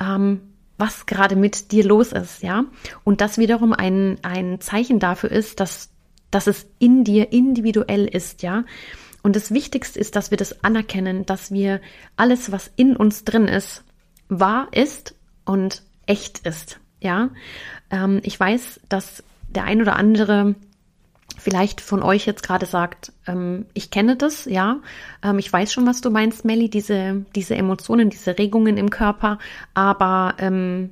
ähm, 0.00 0.40
was 0.78 1.06
gerade 1.06 1.34
mit 1.34 1.72
dir 1.72 1.84
los 1.84 2.12
ist, 2.12 2.44
ja. 2.44 2.66
Und 3.02 3.20
das 3.20 3.36
wiederum 3.36 3.72
ein, 3.72 4.18
ein 4.22 4.60
Zeichen 4.60 5.00
dafür 5.00 5.32
ist, 5.32 5.58
dass, 5.58 5.90
dass 6.30 6.46
es 6.46 6.66
in 6.78 7.02
dir 7.02 7.32
individuell 7.32 8.06
ist, 8.06 8.42
ja. 8.42 8.64
Und 9.22 9.36
das 9.36 9.52
Wichtigste 9.52 9.98
ist, 9.98 10.16
dass 10.16 10.30
wir 10.30 10.38
das 10.38 10.64
anerkennen, 10.64 11.26
dass 11.26 11.50
wir 11.50 11.80
alles, 12.16 12.52
was 12.52 12.70
in 12.76 12.96
uns 12.96 13.24
drin 13.24 13.48
ist, 13.48 13.84
wahr 14.28 14.68
ist 14.72 15.14
und 15.44 15.82
echt 16.06 16.40
ist. 16.40 16.80
Ja, 17.00 17.30
ähm, 17.90 18.20
ich 18.22 18.38
weiß, 18.38 18.80
dass 18.88 19.22
der 19.48 19.64
ein 19.64 19.80
oder 19.80 19.96
andere 19.96 20.54
vielleicht 21.36 21.80
von 21.80 22.02
euch 22.02 22.26
jetzt 22.26 22.42
gerade 22.42 22.66
sagt, 22.66 23.12
ähm, 23.26 23.66
ich 23.72 23.90
kenne 23.90 24.16
das, 24.16 24.44
ja, 24.44 24.80
ähm, 25.22 25.38
ich 25.38 25.52
weiß 25.52 25.72
schon, 25.72 25.86
was 25.86 26.00
du 26.00 26.10
meinst, 26.10 26.44
Melly, 26.44 26.68
diese, 26.68 27.24
diese 27.34 27.54
Emotionen, 27.54 28.10
diese 28.10 28.38
Regungen 28.38 28.76
im 28.76 28.90
Körper, 28.90 29.38
aber 29.74 30.34
ähm, 30.38 30.90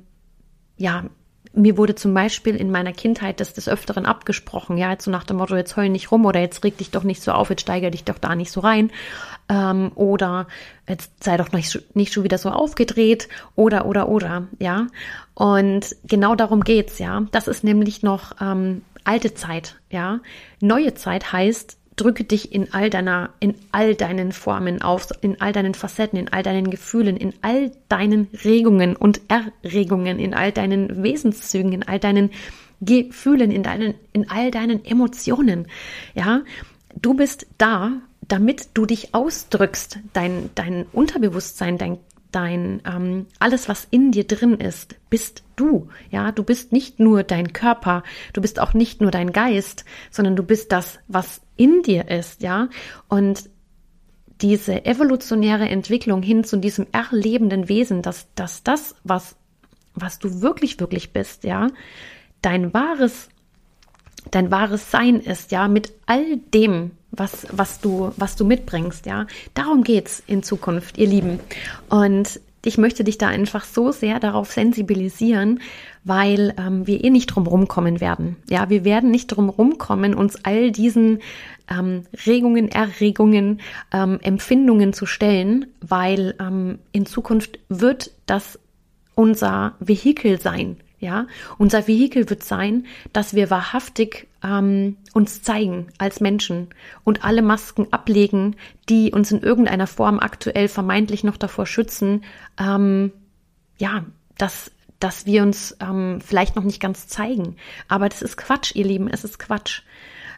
ja, 0.77 1.05
mir 1.53 1.77
wurde 1.77 1.95
zum 1.95 2.13
Beispiel 2.13 2.55
in 2.55 2.71
meiner 2.71 2.93
Kindheit 2.93 3.39
das 3.39 3.53
des 3.53 3.67
Öfteren 3.69 4.05
abgesprochen, 4.05 4.77
ja, 4.77 4.91
jetzt 4.91 5.05
so 5.05 5.11
nach 5.11 5.23
dem 5.23 5.37
Motto, 5.37 5.55
jetzt 5.55 5.75
heul 5.77 5.89
nicht 5.89 6.11
rum 6.11 6.25
oder 6.25 6.39
jetzt 6.39 6.63
reg 6.63 6.77
dich 6.77 6.91
doch 6.91 7.03
nicht 7.03 7.21
so 7.21 7.31
auf, 7.31 7.49
jetzt 7.49 7.61
steiger 7.61 7.91
dich 7.91 8.03
doch 8.03 8.17
da 8.17 8.35
nicht 8.35 8.51
so 8.51 8.61
rein 8.61 8.91
ähm, 9.49 9.91
oder 9.95 10.47
jetzt 10.87 11.23
sei 11.23 11.37
doch 11.37 11.51
nicht, 11.51 11.95
nicht 11.95 12.13
schon 12.13 12.23
wieder 12.23 12.37
so 12.37 12.49
aufgedreht 12.49 13.27
oder, 13.55 13.85
oder, 13.85 14.09
oder, 14.09 14.47
ja. 14.59 14.87
Und 15.33 15.95
genau 16.05 16.35
darum 16.35 16.63
geht's, 16.63 16.99
ja. 16.99 17.25
Das 17.31 17.47
ist 17.47 17.63
nämlich 17.63 18.03
noch 18.03 18.33
ähm, 18.41 18.81
alte 19.03 19.33
Zeit, 19.33 19.75
ja. 19.89 20.19
Neue 20.59 20.93
Zeit 20.93 21.31
heißt, 21.31 21.77
drücke 21.97 22.23
dich 22.23 22.53
in 22.53 22.73
all 22.73 22.89
deiner, 22.89 23.31
in 23.39 23.55
all 23.71 23.95
deinen 23.95 24.31
Formen 24.31 24.81
auf, 24.81 25.09
in 25.21 25.41
all 25.41 25.51
deinen 25.51 25.73
Facetten, 25.73 26.17
in 26.17 26.29
all 26.29 26.43
deinen 26.43 26.69
Gefühlen, 26.69 27.17
in 27.17 27.33
all 27.41 27.71
deinen 27.89 28.29
Regungen 28.45 28.95
und 28.95 29.19
Erregungen, 29.27 30.19
in 30.19 30.33
all 30.33 30.51
deinen 30.51 31.03
Wesenszügen, 31.03 31.73
in 31.73 31.83
all 31.83 31.99
deinen 31.99 32.29
Gefühlen, 32.79 33.51
in 33.51 33.63
deinen, 33.63 33.95
in 34.13 34.29
all 34.29 34.51
deinen 34.51 34.85
Emotionen. 34.85 35.67
Ja, 36.13 36.43
du 37.01 37.15
bist 37.15 37.47
da, 37.57 37.93
damit 38.27 38.69
du 38.75 38.85
dich 38.85 39.13
ausdrückst, 39.15 39.99
dein, 40.13 40.51
dein 40.55 40.85
Unterbewusstsein, 40.93 41.77
dein 41.77 41.97
dein 42.31 42.81
ähm, 42.85 43.27
alles, 43.39 43.69
was 43.69 43.87
in 43.89 44.11
dir 44.11 44.25
drin 44.25 44.55
ist, 44.55 44.95
bist 45.09 45.43
du. 45.55 45.89
Ja, 46.11 46.31
du 46.31 46.43
bist 46.43 46.71
nicht 46.71 46.99
nur 46.99 47.23
dein 47.23 47.53
Körper, 47.53 48.03
du 48.33 48.41
bist 48.41 48.59
auch 48.59 48.73
nicht 48.73 49.01
nur 49.01 49.11
dein 49.11 49.31
Geist, 49.31 49.85
sondern 50.11 50.35
du 50.35 50.43
bist 50.43 50.71
das, 50.71 50.99
was 51.07 51.41
in 51.55 51.81
dir 51.83 52.09
ist. 52.09 52.41
Ja, 52.41 52.69
und 53.07 53.49
diese 54.41 54.85
evolutionäre 54.85 55.67
Entwicklung 55.67 56.21
hin 56.21 56.43
zu 56.43 56.57
diesem 56.57 56.87
erlebenden 56.91 57.69
Wesen, 57.69 58.01
dass, 58.01 58.27
dass 58.35 58.63
das, 58.63 58.95
was, 59.03 59.35
was 59.95 60.19
du 60.19 60.41
wirklich, 60.41 60.79
wirklich 60.79 61.11
bist, 61.11 61.43
ja, 61.43 61.67
dein 62.41 62.73
wahres, 62.73 63.29
dein 64.29 64.51
wahres 64.51 64.91
Sein 64.91 65.19
ist, 65.19 65.51
ja, 65.51 65.67
mit 65.67 65.93
all 66.05 66.37
dem, 66.53 66.91
was, 67.11 67.47
was 67.51 67.79
du, 67.79 68.11
was 68.17 68.35
du 68.35 68.45
mitbringst, 68.45 69.05
ja. 69.05 69.27
Darum 69.53 69.83
geht's 69.83 70.21
in 70.27 70.43
Zukunft, 70.43 70.97
ihr 70.97 71.07
Lieben. 71.07 71.39
Und 71.89 72.39
ich 72.65 72.77
möchte 72.77 73.03
dich 73.03 73.17
da 73.17 73.27
einfach 73.27 73.63
so 73.63 73.91
sehr 73.91 74.19
darauf 74.19 74.51
sensibilisieren, 74.51 75.61
weil 76.03 76.53
ähm, 76.57 76.85
wir 76.85 77.03
eh 77.03 77.09
nicht 77.09 77.27
drum 77.27 77.47
rumkommen 77.47 78.01
werden. 78.01 78.35
Ja, 78.49 78.69
wir 78.69 78.83
werden 78.83 79.09
nicht 79.09 79.27
drum 79.27 79.49
rumkommen, 79.49 80.13
uns 80.13 80.43
all 80.43 80.71
diesen 80.71 81.19
ähm, 81.69 82.03
Regungen, 82.25 82.69
Erregungen, 82.69 83.61
ähm, 83.93 84.19
Empfindungen 84.21 84.91
zu 84.93 85.05
stellen, 85.05 85.67
weil 85.81 86.35
ähm, 86.41 86.79
in 86.91 87.05
Zukunft 87.05 87.59
wird 87.69 88.11
das 88.25 88.59
unser 89.15 89.75
Vehikel 89.79 90.39
sein 90.39 90.77
ja, 91.07 91.25
unser 91.57 91.87
Vehikel 91.87 92.29
wird 92.29 92.43
sein, 92.43 92.85
dass 93.13 93.33
wir 93.33 93.49
wahrhaftig 93.49 94.27
ähm, 94.43 94.97
uns 95.13 95.41
zeigen 95.41 95.87
als 95.97 96.19
Menschen 96.19 96.67
und 97.05 97.23
alle 97.23 97.41
Masken 97.41 97.87
ablegen, 97.91 98.57
die 98.89 99.13
uns 99.13 99.31
in 99.31 99.39
irgendeiner 99.39 99.87
Form 99.87 100.19
aktuell 100.19 100.67
vermeintlich 100.67 101.23
noch 101.23 101.37
davor 101.37 101.65
schützen, 101.65 102.25
ähm, 102.59 103.13
ja, 103.77 104.03
dass 104.37 104.71
dass 104.99 105.27
wir 105.27 105.43
uns 105.43 105.77
ähm, 105.79 106.19
vielleicht 106.25 106.55
noch 106.55 106.63
nicht 106.63 106.81
ganz 106.81 107.07
zeigen. 107.07 107.55
Aber 107.87 108.09
das 108.09 108.23
ist 108.23 108.35
Quatsch, 108.35 108.73
ihr 108.73 108.83
Lieben, 108.83 109.07
es 109.07 109.23
ist 109.23 109.37
Quatsch. 109.37 109.83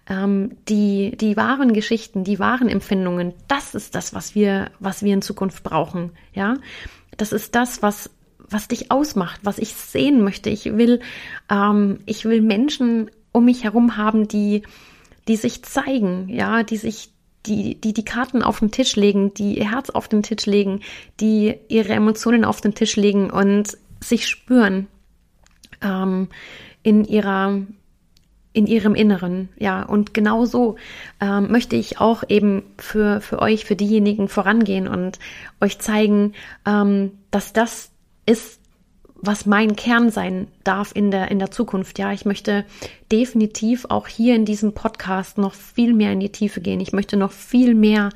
Ähm, 0.09 0.57
die, 0.67 1.15
die 1.15 1.37
wahren 1.37 1.71
Geschichten, 1.71 2.25
die 2.25 2.39
wahren 2.39 2.67
Empfindungen, 2.67 3.33
das 3.47 3.73
ist 3.73 3.95
das, 3.95 4.13
was 4.13 4.35
wir, 4.35 4.69
was 4.79 5.01
wir 5.01 5.13
in 5.13 5.21
Zukunft 5.21 5.63
brauchen. 5.63 6.11
Ja, 6.33 6.55
das 7.15 7.31
ist 7.31 7.55
das, 7.55 7.81
was 7.81 8.09
was 8.49 8.67
dich 8.67 8.91
ausmacht, 8.91 9.41
was 9.43 9.57
ich 9.57 9.73
sehen 9.73 10.23
möchte. 10.23 10.49
Ich 10.49 10.65
will, 10.65 10.99
ähm, 11.49 11.99
ich 12.05 12.25
will 12.25 12.41
Menschen 12.41 13.09
um 13.31 13.45
mich 13.45 13.63
herum 13.63 13.97
haben, 13.97 14.27
die, 14.27 14.63
die 15.27 15.35
sich 15.35 15.63
zeigen, 15.63 16.29
ja, 16.29 16.63
die 16.63 16.77
sich, 16.77 17.11
die, 17.45 17.79
die 17.79 17.93
die 17.93 18.05
Karten 18.05 18.43
auf 18.43 18.59
den 18.59 18.71
Tisch 18.71 18.95
legen, 18.95 19.33
die 19.33 19.57
ihr 19.57 19.71
Herz 19.71 19.89
auf 19.89 20.07
den 20.07 20.23
Tisch 20.23 20.45
legen, 20.45 20.81
die 21.19 21.55
ihre 21.67 21.93
Emotionen 21.93 22.43
auf 22.43 22.61
den 22.61 22.75
Tisch 22.75 22.95
legen 22.95 23.29
und 23.29 23.77
sich 24.01 24.27
spüren 24.27 24.87
ähm, 25.81 26.29
in 26.83 27.05
ihrer 27.05 27.61
in 28.51 28.65
ihrem 28.65 28.95
Inneren, 28.95 29.49
ja, 29.59 29.83
und 29.83 30.13
genau 30.15 30.45
so 30.45 30.75
ähm, 31.21 31.51
möchte 31.51 31.75
ich 31.75 32.01
auch 32.01 32.23
eben 32.27 32.63
für, 32.77 33.21
für 33.21 33.39
euch, 33.39 33.63
für 33.63 33.75
diejenigen 33.75 34.27
vorangehen 34.27 34.87
und 34.87 35.19
euch 35.61 35.77
zeigen, 35.77 36.33
ähm, 36.65 37.11
dass 37.29 37.53
das 37.53 37.91
ist, 38.25 38.59
was 39.21 39.45
mein 39.45 39.75
Kern 39.75 40.11
sein 40.11 40.47
darf 40.63 40.91
in 40.95 41.11
der, 41.11 41.29
in 41.29 41.39
der 41.39 41.51
Zukunft. 41.51 41.99
Ja, 41.99 42.13
ich 42.13 42.25
möchte 42.25 42.65
definitiv 43.11 43.85
auch 43.89 44.07
hier 44.07 44.35
in 44.35 44.45
diesem 44.45 44.73
Podcast 44.73 45.37
noch 45.37 45.53
viel 45.53 45.93
mehr 45.93 46.13
in 46.13 46.19
die 46.19 46.31
Tiefe 46.31 46.61
gehen. 46.61 46.79
Ich 46.79 46.93
möchte 46.93 47.17
noch 47.17 47.31
viel 47.31 47.75
mehr 47.75 48.09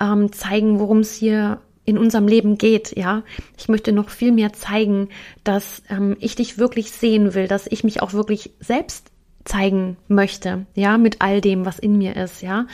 ähm, 0.00 0.32
zeigen, 0.32 0.78
worum 0.78 0.98
es 0.98 1.14
hier 1.14 1.60
in 1.84 1.98
unserem 1.98 2.28
Leben 2.28 2.58
geht, 2.58 2.96
ja. 2.96 3.22
Ich 3.58 3.68
möchte 3.68 3.92
noch 3.92 4.08
viel 4.08 4.30
mehr 4.30 4.52
zeigen, 4.52 5.08
dass 5.42 5.82
ähm, 5.88 6.16
ich 6.20 6.36
dich 6.36 6.58
wirklich 6.58 6.92
sehen 6.92 7.34
will, 7.34 7.48
dass 7.48 7.66
ich 7.66 7.82
mich 7.82 8.02
auch 8.02 8.12
wirklich 8.12 8.52
selbst 8.60 9.10
zeigen 9.44 9.96
möchte, 10.06 10.66
ja, 10.74 10.98
mit 10.98 11.20
all 11.20 11.40
dem, 11.40 11.66
was 11.66 11.80
in 11.80 11.98
mir 11.98 12.14
ist, 12.14 12.42
ja. 12.42 12.66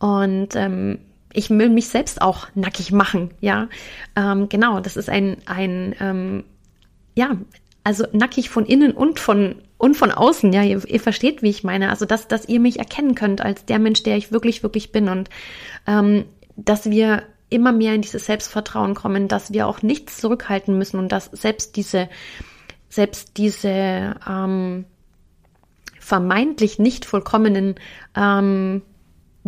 Und 0.00 0.56
ähm, 0.56 0.98
ich 1.32 1.50
will 1.50 1.68
mich 1.68 1.88
selbst 1.88 2.22
auch 2.22 2.48
nackig 2.54 2.92
machen, 2.92 3.30
ja. 3.40 3.68
Ähm, 4.16 4.48
genau, 4.48 4.80
das 4.80 4.96
ist 4.96 5.10
ein, 5.10 5.36
ein 5.46 5.94
ähm, 6.00 6.44
ja, 7.14 7.36
also 7.84 8.04
nackig 8.12 8.50
von 8.50 8.64
innen 8.64 8.92
und 8.92 9.20
von 9.20 9.56
und 9.78 9.96
von 9.96 10.10
außen, 10.10 10.52
ja, 10.52 10.62
ihr, 10.62 10.84
ihr 10.88 11.00
versteht, 11.00 11.42
wie 11.42 11.50
ich 11.50 11.62
meine. 11.62 11.90
Also, 11.90 12.04
dass, 12.04 12.26
dass 12.26 12.48
ihr 12.48 12.58
mich 12.58 12.80
erkennen 12.80 13.14
könnt 13.14 13.40
als 13.40 13.64
der 13.64 13.78
Mensch, 13.78 14.02
der 14.02 14.16
ich 14.16 14.32
wirklich, 14.32 14.62
wirklich 14.62 14.90
bin 14.90 15.08
und 15.08 15.30
ähm, 15.86 16.24
dass 16.56 16.90
wir 16.90 17.22
immer 17.48 17.72
mehr 17.72 17.94
in 17.94 18.02
dieses 18.02 18.26
Selbstvertrauen 18.26 18.94
kommen, 18.94 19.28
dass 19.28 19.52
wir 19.52 19.66
auch 19.66 19.82
nichts 19.82 20.18
zurückhalten 20.18 20.76
müssen 20.76 20.98
und 20.98 21.12
dass 21.12 21.26
selbst 21.26 21.76
diese, 21.76 22.08
selbst 22.88 23.38
diese 23.38 24.16
ähm, 24.28 24.84
vermeintlich 26.00 26.78
nicht 26.78 27.04
vollkommenen 27.04 27.76
ähm, 28.16 28.82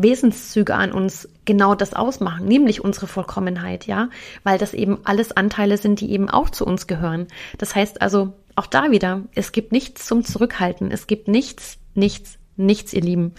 Wesenszüge 0.03 0.75
an 0.75 0.93
uns 0.93 1.29
genau 1.45 1.75
das 1.75 1.95
ausmachen, 1.95 2.47
nämlich 2.47 2.83
unsere 2.85 3.07
Vollkommenheit, 3.07 3.87
ja, 3.87 4.09
weil 4.45 4.59
das 4.59 4.75
eben 4.75 4.99
alles 5.05 5.33
Anteile 5.33 5.77
sind, 5.77 6.01
die 6.01 6.11
eben 6.13 6.29
auch 6.29 6.51
zu 6.51 6.65
uns 6.65 6.87
gehören. 6.87 7.27
Das 7.59 7.75
heißt 7.75 8.03
also, 8.03 8.35
auch 8.57 8.67
da 8.67 8.91
wieder, 8.91 9.23
es 9.35 9.53
gibt 9.53 9.73
nichts 9.73 10.07
zum 10.07 10.25
Zurückhalten, 10.25 10.91
es 10.91 11.07
gibt 11.07 11.29
nichts, 11.29 11.79
nichts, 11.95 12.39
nichts, 12.57 12.93
ihr 12.93 13.03
Lieben. 13.03 13.33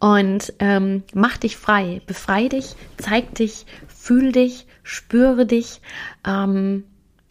Und 0.00 0.52
ähm, 0.60 1.02
mach 1.12 1.38
dich 1.38 1.56
frei, 1.56 2.00
befrei 2.06 2.48
dich, 2.48 2.74
zeig 2.98 3.34
dich, 3.34 3.66
fühl 3.88 4.32
dich, 4.32 4.66
spüre 4.82 5.44
dich, 5.44 5.80
ähm, 6.26 6.84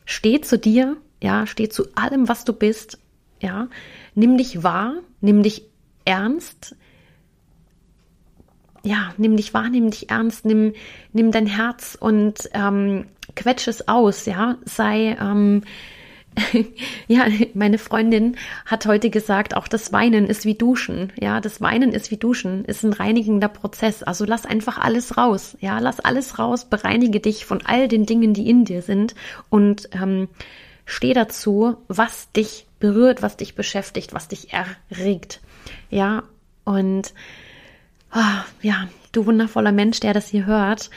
steh 0.06 0.42
zu 0.42 0.58
dir, 0.58 0.98
ja, 1.22 1.48
steh 1.48 1.70
zu 1.70 1.88
allem, 1.96 2.28
was 2.28 2.44
du 2.44 2.54
bist, 2.54 3.00
ja, 3.42 3.68
nimm 4.16 4.38
dich 4.38 4.64
wahr, 4.64 4.96
nimm 5.22 5.44
dich 5.44 5.64
ernst, 6.06 6.76
ja, 8.84 9.14
nimm 9.18 9.38
dich 9.38 9.54
wahr, 9.54 9.70
nimm 9.70 9.92
dich 9.92 10.10
ernst, 10.10 10.46
nimm, 10.46 10.74
nimm 11.14 11.32
dein 11.32 11.48
Herz 11.48 11.98
und 12.00 12.50
ähm, 12.54 13.06
quetsch 13.36 13.68
es 13.68 13.88
aus, 13.88 14.26
ja, 14.26 14.58
sei, 14.66 15.18
ähm, 15.20 15.64
ja, 17.08 17.26
meine 17.54 17.78
Freundin 17.78 18.38
hat 18.66 18.86
heute 18.86 19.10
gesagt, 19.10 19.56
auch 19.56 19.68
das 19.68 19.92
Weinen 19.92 20.28
ist 20.28 20.46
wie 20.46 20.54
Duschen. 20.54 21.12
Ja, 21.20 21.42
das 21.42 21.62
Weinen 21.62 21.94
ist 21.94 22.12
wie 22.12 22.18
Duschen, 22.18 22.66
ist 22.66 22.84
ein 22.84 22.94
reinigender 22.94 23.48
Prozess. 23.48 24.04
Also 24.04 24.26
lass 24.26 24.46
einfach 24.46 24.78
alles 24.78 25.18
raus. 25.18 25.58
Ja, 25.62 25.80
lass 25.80 26.00
alles 26.00 26.38
raus, 26.38 26.66
bereinige 26.66 27.20
dich 27.20 27.46
von 27.46 27.66
all 27.66 27.88
den 27.88 28.06
Dingen, 28.06 28.34
die 28.34 28.50
in 28.50 28.66
dir 28.66 28.82
sind 28.82 29.16
und 29.50 29.90
ähm, 29.94 30.30
steh 30.86 31.14
dazu, 31.14 31.78
was 31.88 32.32
dich 32.32 32.68
berührt, 32.80 33.22
was 33.22 33.38
dich 33.38 33.56
beschäftigt, 33.56 34.14
was 34.14 34.28
dich 34.28 34.50
erregt. 34.54 35.42
Ja, 35.90 36.24
und 36.64 37.14
oh, 38.14 38.42
ja, 38.62 38.88
du 39.12 39.26
wundervoller 39.26 39.72
Mensch, 39.72 40.00
der 40.00 40.14
das 40.14 40.28
hier 40.28 40.46
hört, 40.46 40.90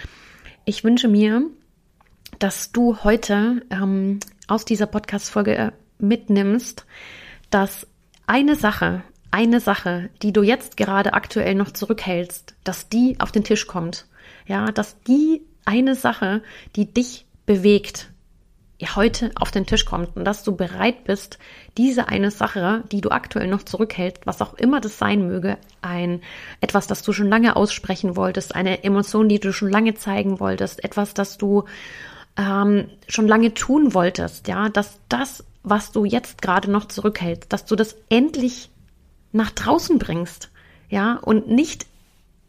ich 0.64 0.84
wünsche 0.84 1.08
mir, 1.08 1.42
dass 2.38 2.72
du 2.72 2.98
heute 3.02 3.62
ähm, 3.70 4.20
aus 4.46 4.64
dieser 4.64 4.86
Podcast-Folge 4.86 5.56
äh, 5.56 5.72
mitnimmst, 5.98 6.86
dass 7.50 7.86
eine 8.26 8.56
Sache, 8.56 9.02
eine 9.30 9.60
Sache, 9.60 10.10
die 10.22 10.32
du 10.32 10.42
jetzt 10.42 10.76
gerade 10.76 11.14
aktuell 11.14 11.54
noch 11.54 11.72
zurückhältst, 11.72 12.54
dass 12.64 12.88
die 12.88 13.16
auf 13.18 13.32
den 13.32 13.44
Tisch 13.44 13.66
kommt. 13.66 14.06
Ja, 14.46 14.66
dass 14.66 15.00
die 15.02 15.42
eine 15.64 15.94
Sache, 15.94 16.42
die 16.76 16.92
dich 16.92 17.26
bewegt, 17.46 18.09
heute 18.86 19.30
auf 19.34 19.50
den 19.50 19.66
Tisch 19.66 19.84
kommt 19.84 20.16
und 20.16 20.24
dass 20.24 20.42
du 20.42 20.56
bereit 20.56 21.04
bist, 21.04 21.38
diese 21.76 22.08
eine 22.08 22.30
Sache, 22.30 22.84
die 22.90 23.00
du 23.00 23.10
aktuell 23.10 23.46
noch 23.46 23.62
zurückhältst, 23.62 24.26
was 24.26 24.40
auch 24.40 24.54
immer 24.54 24.80
das 24.80 24.98
sein 24.98 25.26
möge, 25.26 25.58
ein 25.82 26.22
etwas, 26.60 26.86
das 26.86 27.02
du 27.02 27.12
schon 27.12 27.28
lange 27.28 27.56
aussprechen 27.56 28.16
wolltest, 28.16 28.54
eine 28.54 28.82
Emotion, 28.84 29.28
die 29.28 29.38
du 29.40 29.52
schon 29.52 29.70
lange 29.70 29.94
zeigen 29.94 30.40
wolltest, 30.40 30.82
etwas, 30.82 31.14
das 31.14 31.38
du 31.38 31.64
ähm, 32.36 32.88
schon 33.08 33.28
lange 33.28 33.54
tun 33.54 33.94
wolltest, 33.94 34.48
ja, 34.48 34.68
dass 34.68 34.98
das 35.08 35.44
was 35.62 35.92
du 35.92 36.04
jetzt 36.04 36.42
gerade 36.42 36.70
noch 36.70 36.86
zurückhältst, 36.86 37.52
dass 37.52 37.64
du 37.64 37.76
das 37.76 37.96
endlich 38.08 38.70
nach 39.32 39.50
draußen 39.50 39.98
bringst, 39.98 40.50
ja, 40.88 41.16
und 41.16 41.48
nicht, 41.48 41.86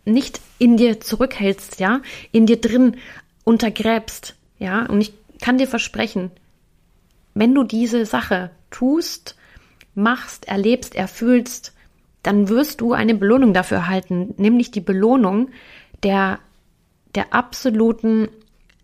nicht 0.06 0.40
in 0.58 0.78
dir 0.78 1.00
zurückhältst, 1.00 1.80
ja, 1.80 2.02
in 2.32 2.46
dir 2.46 2.60
drin 2.60 2.98
untergräbst, 3.44 4.36
ja, 4.60 4.86
und 4.86 5.02
ich 5.02 5.14
kann 5.42 5.58
dir 5.58 5.68
versprechen, 5.68 6.32
wenn 7.34 7.54
du 7.54 7.64
diese 7.64 8.06
Sache 8.06 8.52
tust, 8.70 9.36
machst, 9.96 10.48
erlebst, 10.48 10.96
erfühlst, 10.96 11.74
dann 12.24 12.50
wirst 12.50 12.82
du 12.82 12.94
eine 12.94 13.16
Belohnung 13.16 13.54
dafür 13.54 13.78
erhalten, 13.78 14.34
nämlich 14.38 14.72
die 14.72 14.82
Belohnung 14.82 15.50
der, 16.04 16.40
der 17.16 17.34
absoluten 17.34 18.30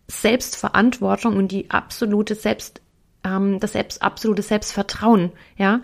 Selbstverantwortung 0.07 1.37
und 1.37 1.51
die 1.51 1.69
absolute 1.69 2.35
Selbst, 2.35 2.81
ähm, 3.23 3.59
das 3.59 3.73
selbst, 3.73 4.01
absolute 4.01 4.41
Selbstvertrauen, 4.41 5.31
ja. 5.57 5.81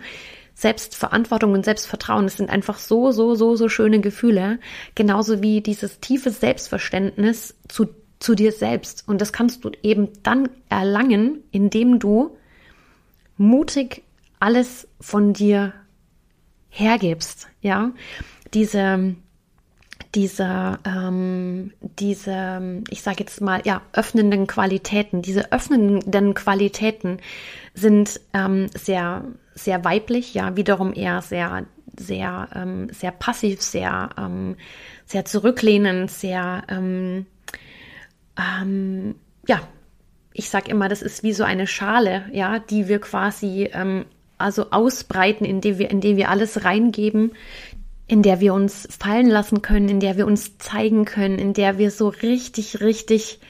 Selbstverantwortung 0.56 1.52
und 1.52 1.64
Selbstvertrauen, 1.64 2.24
das 2.24 2.36
sind 2.36 2.48
einfach 2.48 2.78
so, 2.78 3.10
so, 3.10 3.34
so, 3.34 3.56
so 3.56 3.68
schöne 3.68 4.00
Gefühle. 4.00 4.60
Genauso 4.94 5.42
wie 5.42 5.60
dieses 5.60 5.98
tiefe 5.98 6.30
Selbstverständnis 6.30 7.56
zu, 7.68 7.88
zu 8.24 8.34
dir 8.34 8.52
selbst. 8.52 9.06
Und 9.06 9.20
das 9.20 9.34
kannst 9.34 9.64
du 9.64 9.70
eben 9.82 10.08
dann 10.22 10.48
erlangen, 10.70 11.44
indem 11.50 11.98
du 11.98 12.36
mutig 13.36 14.02
alles 14.40 14.88
von 14.98 15.34
dir 15.34 15.74
hergibst, 16.70 17.48
ja. 17.60 17.92
Diese, 18.54 19.14
diese, 20.14 20.78
ähm, 20.86 21.72
diese, 21.80 22.82
ich 22.88 23.02
sage 23.02 23.18
jetzt 23.20 23.42
mal, 23.42 23.60
ja, 23.64 23.82
öffnenden 23.92 24.46
Qualitäten, 24.46 25.20
diese 25.20 25.52
öffnenden 25.52 26.32
Qualitäten 26.32 27.18
sind 27.74 28.20
ähm, 28.32 28.68
sehr, 28.74 29.24
sehr 29.54 29.84
weiblich, 29.84 30.32
ja, 30.32 30.56
wiederum 30.56 30.94
eher 30.94 31.20
sehr, 31.20 31.66
sehr, 31.98 32.48
ähm, 32.54 32.88
sehr 32.90 33.10
passiv, 33.10 33.60
sehr, 33.60 34.08
ähm, 34.16 34.56
sehr 35.04 35.26
zurücklehnend, 35.26 36.10
sehr, 36.10 36.62
ähm, 38.38 39.14
ja, 39.46 39.60
ich 40.32 40.50
sag 40.50 40.68
immer, 40.68 40.88
das 40.88 41.02
ist 41.02 41.22
wie 41.22 41.32
so 41.32 41.44
eine 41.44 41.66
Schale, 41.66 42.24
ja, 42.32 42.58
die 42.58 42.88
wir 42.88 43.00
quasi 43.00 43.70
ähm, 43.72 44.04
also 44.36 44.70
ausbreiten, 44.70 45.44
indem 45.44 45.78
wir, 45.78 45.90
indem 45.90 46.16
wir 46.16 46.28
alles 46.28 46.64
reingeben, 46.64 47.32
in 48.06 48.22
der 48.22 48.40
wir 48.40 48.52
uns 48.52 48.88
fallen 48.90 49.28
lassen 49.28 49.62
können, 49.62 49.88
in 49.88 50.00
der 50.00 50.16
wir 50.16 50.26
uns 50.26 50.58
zeigen 50.58 51.04
können, 51.04 51.38
in 51.38 51.52
der 51.52 51.78
wir 51.78 51.90
so 51.90 52.08
richtig, 52.08 52.80
richtig, 52.80 53.40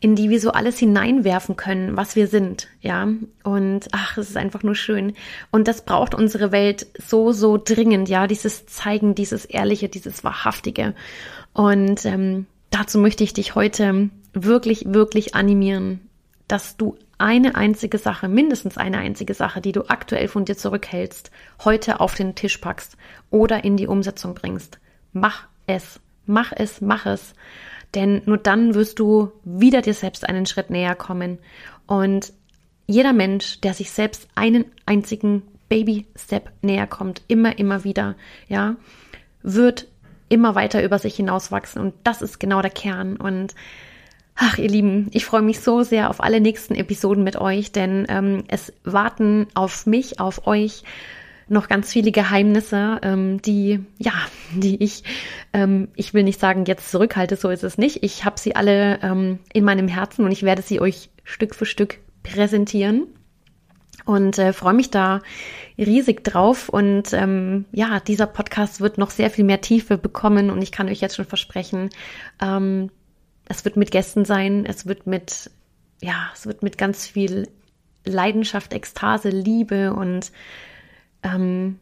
in 0.00 0.14
die 0.14 0.30
wir 0.30 0.38
so 0.38 0.52
alles 0.52 0.78
hineinwerfen 0.78 1.56
können, 1.56 1.96
was 1.96 2.14
wir 2.14 2.28
sind, 2.28 2.68
ja. 2.80 3.08
Und 3.42 3.88
ach, 3.90 4.16
es 4.18 4.28
ist 4.28 4.36
einfach 4.36 4.62
nur 4.62 4.76
schön. 4.76 5.14
Und 5.50 5.66
das 5.66 5.84
braucht 5.84 6.14
unsere 6.14 6.52
Welt 6.52 6.86
so, 7.04 7.32
so 7.32 7.56
dringend, 7.56 8.08
ja, 8.08 8.28
dieses 8.28 8.66
Zeigen, 8.66 9.16
dieses 9.16 9.44
Ehrliche, 9.44 9.88
dieses 9.88 10.22
Wahrhaftige. 10.22 10.94
Und 11.52 12.04
ähm, 12.04 12.46
dazu 12.70 12.98
möchte 12.98 13.24
ich 13.24 13.32
dich 13.32 13.54
heute 13.54 14.10
wirklich, 14.32 14.84
wirklich 14.86 15.34
animieren, 15.34 16.00
dass 16.46 16.76
du 16.76 16.96
eine 17.18 17.56
einzige 17.56 17.98
Sache, 17.98 18.28
mindestens 18.28 18.78
eine 18.78 18.98
einzige 18.98 19.34
Sache, 19.34 19.60
die 19.60 19.72
du 19.72 19.88
aktuell 19.88 20.28
von 20.28 20.44
dir 20.44 20.56
zurückhältst, 20.56 21.30
heute 21.64 22.00
auf 22.00 22.14
den 22.14 22.34
Tisch 22.34 22.58
packst 22.58 22.96
oder 23.30 23.64
in 23.64 23.76
die 23.76 23.88
Umsetzung 23.88 24.34
bringst. 24.34 24.78
Mach 25.12 25.48
es, 25.66 26.00
mach 26.26 26.52
es, 26.54 26.80
mach 26.80 27.06
es. 27.06 27.34
Denn 27.94 28.22
nur 28.26 28.38
dann 28.38 28.74
wirst 28.74 28.98
du 28.98 29.32
wieder 29.44 29.82
dir 29.82 29.94
selbst 29.94 30.28
einen 30.28 30.46
Schritt 30.46 30.70
näher 30.70 30.94
kommen. 30.94 31.38
Und 31.86 32.32
jeder 32.86 33.12
Mensch, 33.12 33.60
der 33.60 33.74
sich 33.74 33.90
selbst 33.90 34.28
einen 34.34 34.66
einzigen 34.86 35.42
Baby-Step 35.68 36.50
näher 36.62 36.86
kommt, 36.86 37.22
immer, 37.28 37.58
immer 37.58 37.84
wieder, 37.84 38.14
ja, 38.48 38.76
wird 39.42 39.88
immer 40.28 40.54
weiter 40.54 40.82
über 40.82 40.98
sich 40.98 41.16
hinauswachsen. 41.16 41.80
Und 41.80 41.94
das 42.04 42.22
ist 42.22 42.40
genau 42.40 42.62
der 42.62 42.70
Kern. 42.70 43.16
Und 43.16 43.54
Ach, 44.40 44.56
ihr 44.56 44.68
Lieben, 44.68 45.08
ich 45.10 45.24
freue 45.24 45.42
mich 45.42 45.58
so 45.58 45.82
sehr 45.82 46.08
auf 46.10 46.22
alle 46.22 46.40
nächsten 46.40 46.76
Episoden 46.76 47.24
mit 47.24 47.34
euch, 47.40 47.72
denn 47.72 48.06
ähm, 48.08 48.44
es 48.46 48.72
warten 48.84 49.48
auf 49.54 49.84
mich, 49.84 50.20
auf 50.20 50.46
euch 50.46 50.84
noch 51.48 51.66
ganz 51.66 51.92
viele 51.92 52.12
Geheimnisse, 52.12 53.00
ähm, 53.02 53.42
die, 53.42 53.80
ja, 53.98 54.12
die 54.54 54.80
ich, 54.80 55.02
ähm, 55.52 55.88
ich 55.96 56.14
will 56.14 56.22
nicht 56.22 56.38
sagen, 56.38 56.66
jetzt 56.66 56.88
zurückhalte, 56.88 57.34
so 57.34 57.50
ist 57.50 57.64
es 57.64 57.78
nicht. 57.78 58.04
Ich 58.04 58.24
habe 58.24 58.38
sie 58.38 58.54
alle 58.54 59.00
ähm, 59.02 59.40
in 59.52 59.64
meinem 59.64 59.88
Herzen 59.88 60.24
und 60.24 60.30
ich 60.30 60.44
werde 60.44 60.62
sie 60.62 60.80
euch 60.80 61.10
Stück 61.24 61.56
für 61.56 61.66
Stück 61.66 61.98
präsentieren 62.22 63.08
und 64.04 64.38
äh, 64.38 64.52
freue 64.52 64.74
mich 64.74 64.90
da 64.90 65.20
riesig 65.76 66.24
drauf. 66.24 66.68
Und 66.68 67.12
ähm, 67.12 67.66
ja, 67.72 68.00
dieser 68.00 68.26
Podcast 68.26 68.80
wird 68.80 68.98
noch 68.98 69.10
sehr 69.10 69.30
viel 69.30 69.44
mehr 69.44 69.60
Tiefe 69.60 69.98
bekommen 69.98 70.50
und 70.50 70.62
ich 70.62 70.72
kann 70.72 70.88
euch 70.88 71.00
jetzt 71.00 71.16
schon 71.16 71.24
versprechen, 71.24 71.90
ähm, 72.40 72.90
es 73.48 73.64
wird 73.64 73.76
mit 73.76 73.90
Gästen 73.90 74.24
sein, 74.24 74.66
es 74.66 74.86
wird 74.86 75.06
mit, 75.06 75.50
ja, 76.02 76.30
es 76.34 76.46
wird 76.46 76.62
mit 76.62 76.76
ganz 76.76 77.06
viel 77.06 77.48
Leidenschaft, 78.04 78.72
Ekstase, 78.72 79.30
Liebe 79.30 79.94
und 79.94 80.32
ähm, 81.22 81.78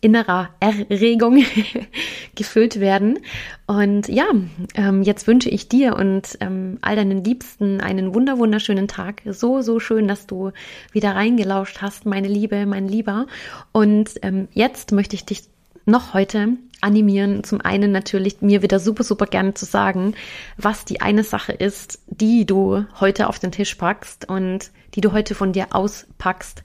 innerer 0.00 0.50
Erregung 0.60 1.42
gefüllt 2.34 2.80
werden. 2.80 3.18
Und 3.66 4.08
ja, 4.08 4.26
ähm, 4.74 5.02
jetzt 5.02 5.26
wünsche 5.26 5.48
ich 5.48 5.68
dir 5.68 5.96
und 5.96 6.38
ähm, 6.40 6.78
all 6.82 6.96
deinen 6.96 7.24
Liebsten 7.24 7.80
einen 7.80 8.14
wunder 8.14 8.38
wunderschönen 8.38 8.88
Tag. 8.88 9.22
So, 9.28 9.62
so 9.62 9.80
schön, 9.80 10.08
dass 10.08 10.26
du 10.26 10.52
wieder 10.92 11.14
reingelauscht 11.14 11.82
hast, 11.82 12.06
meine 12.06 12.28
Liebe, 12.28 12.66
mein 12.66 12.88
Lieber. 12.88 13.26
Und 13.72 14.10
ähm, 14.22 14.48
jetzt 14.52 14.92
möchte 14.92 15.16
ich 15.16 15.24
dich 15.24 15.42
noch 15.86 16.14
heute 16.14 16.48
animieren, 16.80 17.42
zum 17.44 17.60
einen 17.60 17.92
natürlich 17.92 18.42
mir 18.42 18.62
wieder 18.62 18.78
super, 18.78 19.04
super 19.04 19.26
gerne 19.26 19.54
zu 19.54 19.64
sagen, 19.64 20.14
was 20.56 20.84
die 20.84 21.00
eine 21.00 21.24
Sache 21.24 21.52
ist, 21.52 22.00
die 22.08 22.44
du 22.44 22.84
heute 23.00 23.28
auf 23.28 23.38
den 23.38 23.52
Tisch 23.52 23.74
packst 23.76 24.28
und 24.28 24.70
die 24.94 25.00
du 25.00 25.12
heute 25.12 25.34
von 25.34 25.52
dir 25.52 25.68
auspackst. 25.70 26.62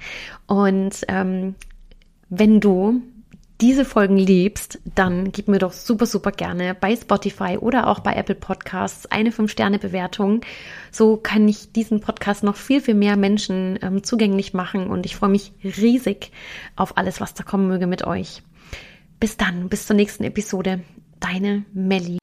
Und 0.47 1.05
ähm, 1.07 1.55
wenn 2.29 2.59
du 2.59 3.01
diese 3.61 3.85
Folgen 3.85 4.17
liebst, 4.17 4.79
dann 4.95 5.31
gib 5.31 5.47
mir 5.47 5.59
doch 5.59 5.71
super, 5.71 6.07
super 6.07 6.31
gerne 6.31 6.73
bei 6.73 6.95
Spotify 6.95 7.57
oder 7.59 7.87
auch 7.87 7.99
bei 7.99 8.13
Apple 8.13 8.35
Podcasts 8.35 9.05
eine 9.05 9.29
5-Sterne-Bewertung. 9.29 10.41
So 10.91 11.17
kann 11.17 11.47
ich 11.47 11.71
diesen 11.71 12.01
Podcast 12.01 12.43
noch 12.43 12.55
viel, 12.55 12.81
viel 12.81 12.95
mehr 12.95 13.17
Menschen 13.17 13.77
ähm, 13.83 14.03
zugänglich 14.03 14.53
machen 14.53 14.87
und 14.87 15.05
ich 15.05 15.15
freue 15.15 15.29
mich 15.29 15.53
riesig 15.63 16.31
auf 16.75 16.97
alles, 16.97 17.21
was 17.21 17.35
da 17.35 17.43
kommen 17.43 17.67
möge 17.67 17.85
mit 17.85 18.05
euch. 18.05 18.41
Bis 19.19 19.37
dann, 19.37 19.69
bis 19.69 19.85
zur 19.85 19.95
nächsten 19.95 20.23
Episode. 20.23 20.81
Deine 21.19 21.63
Melli. 21.71 22.20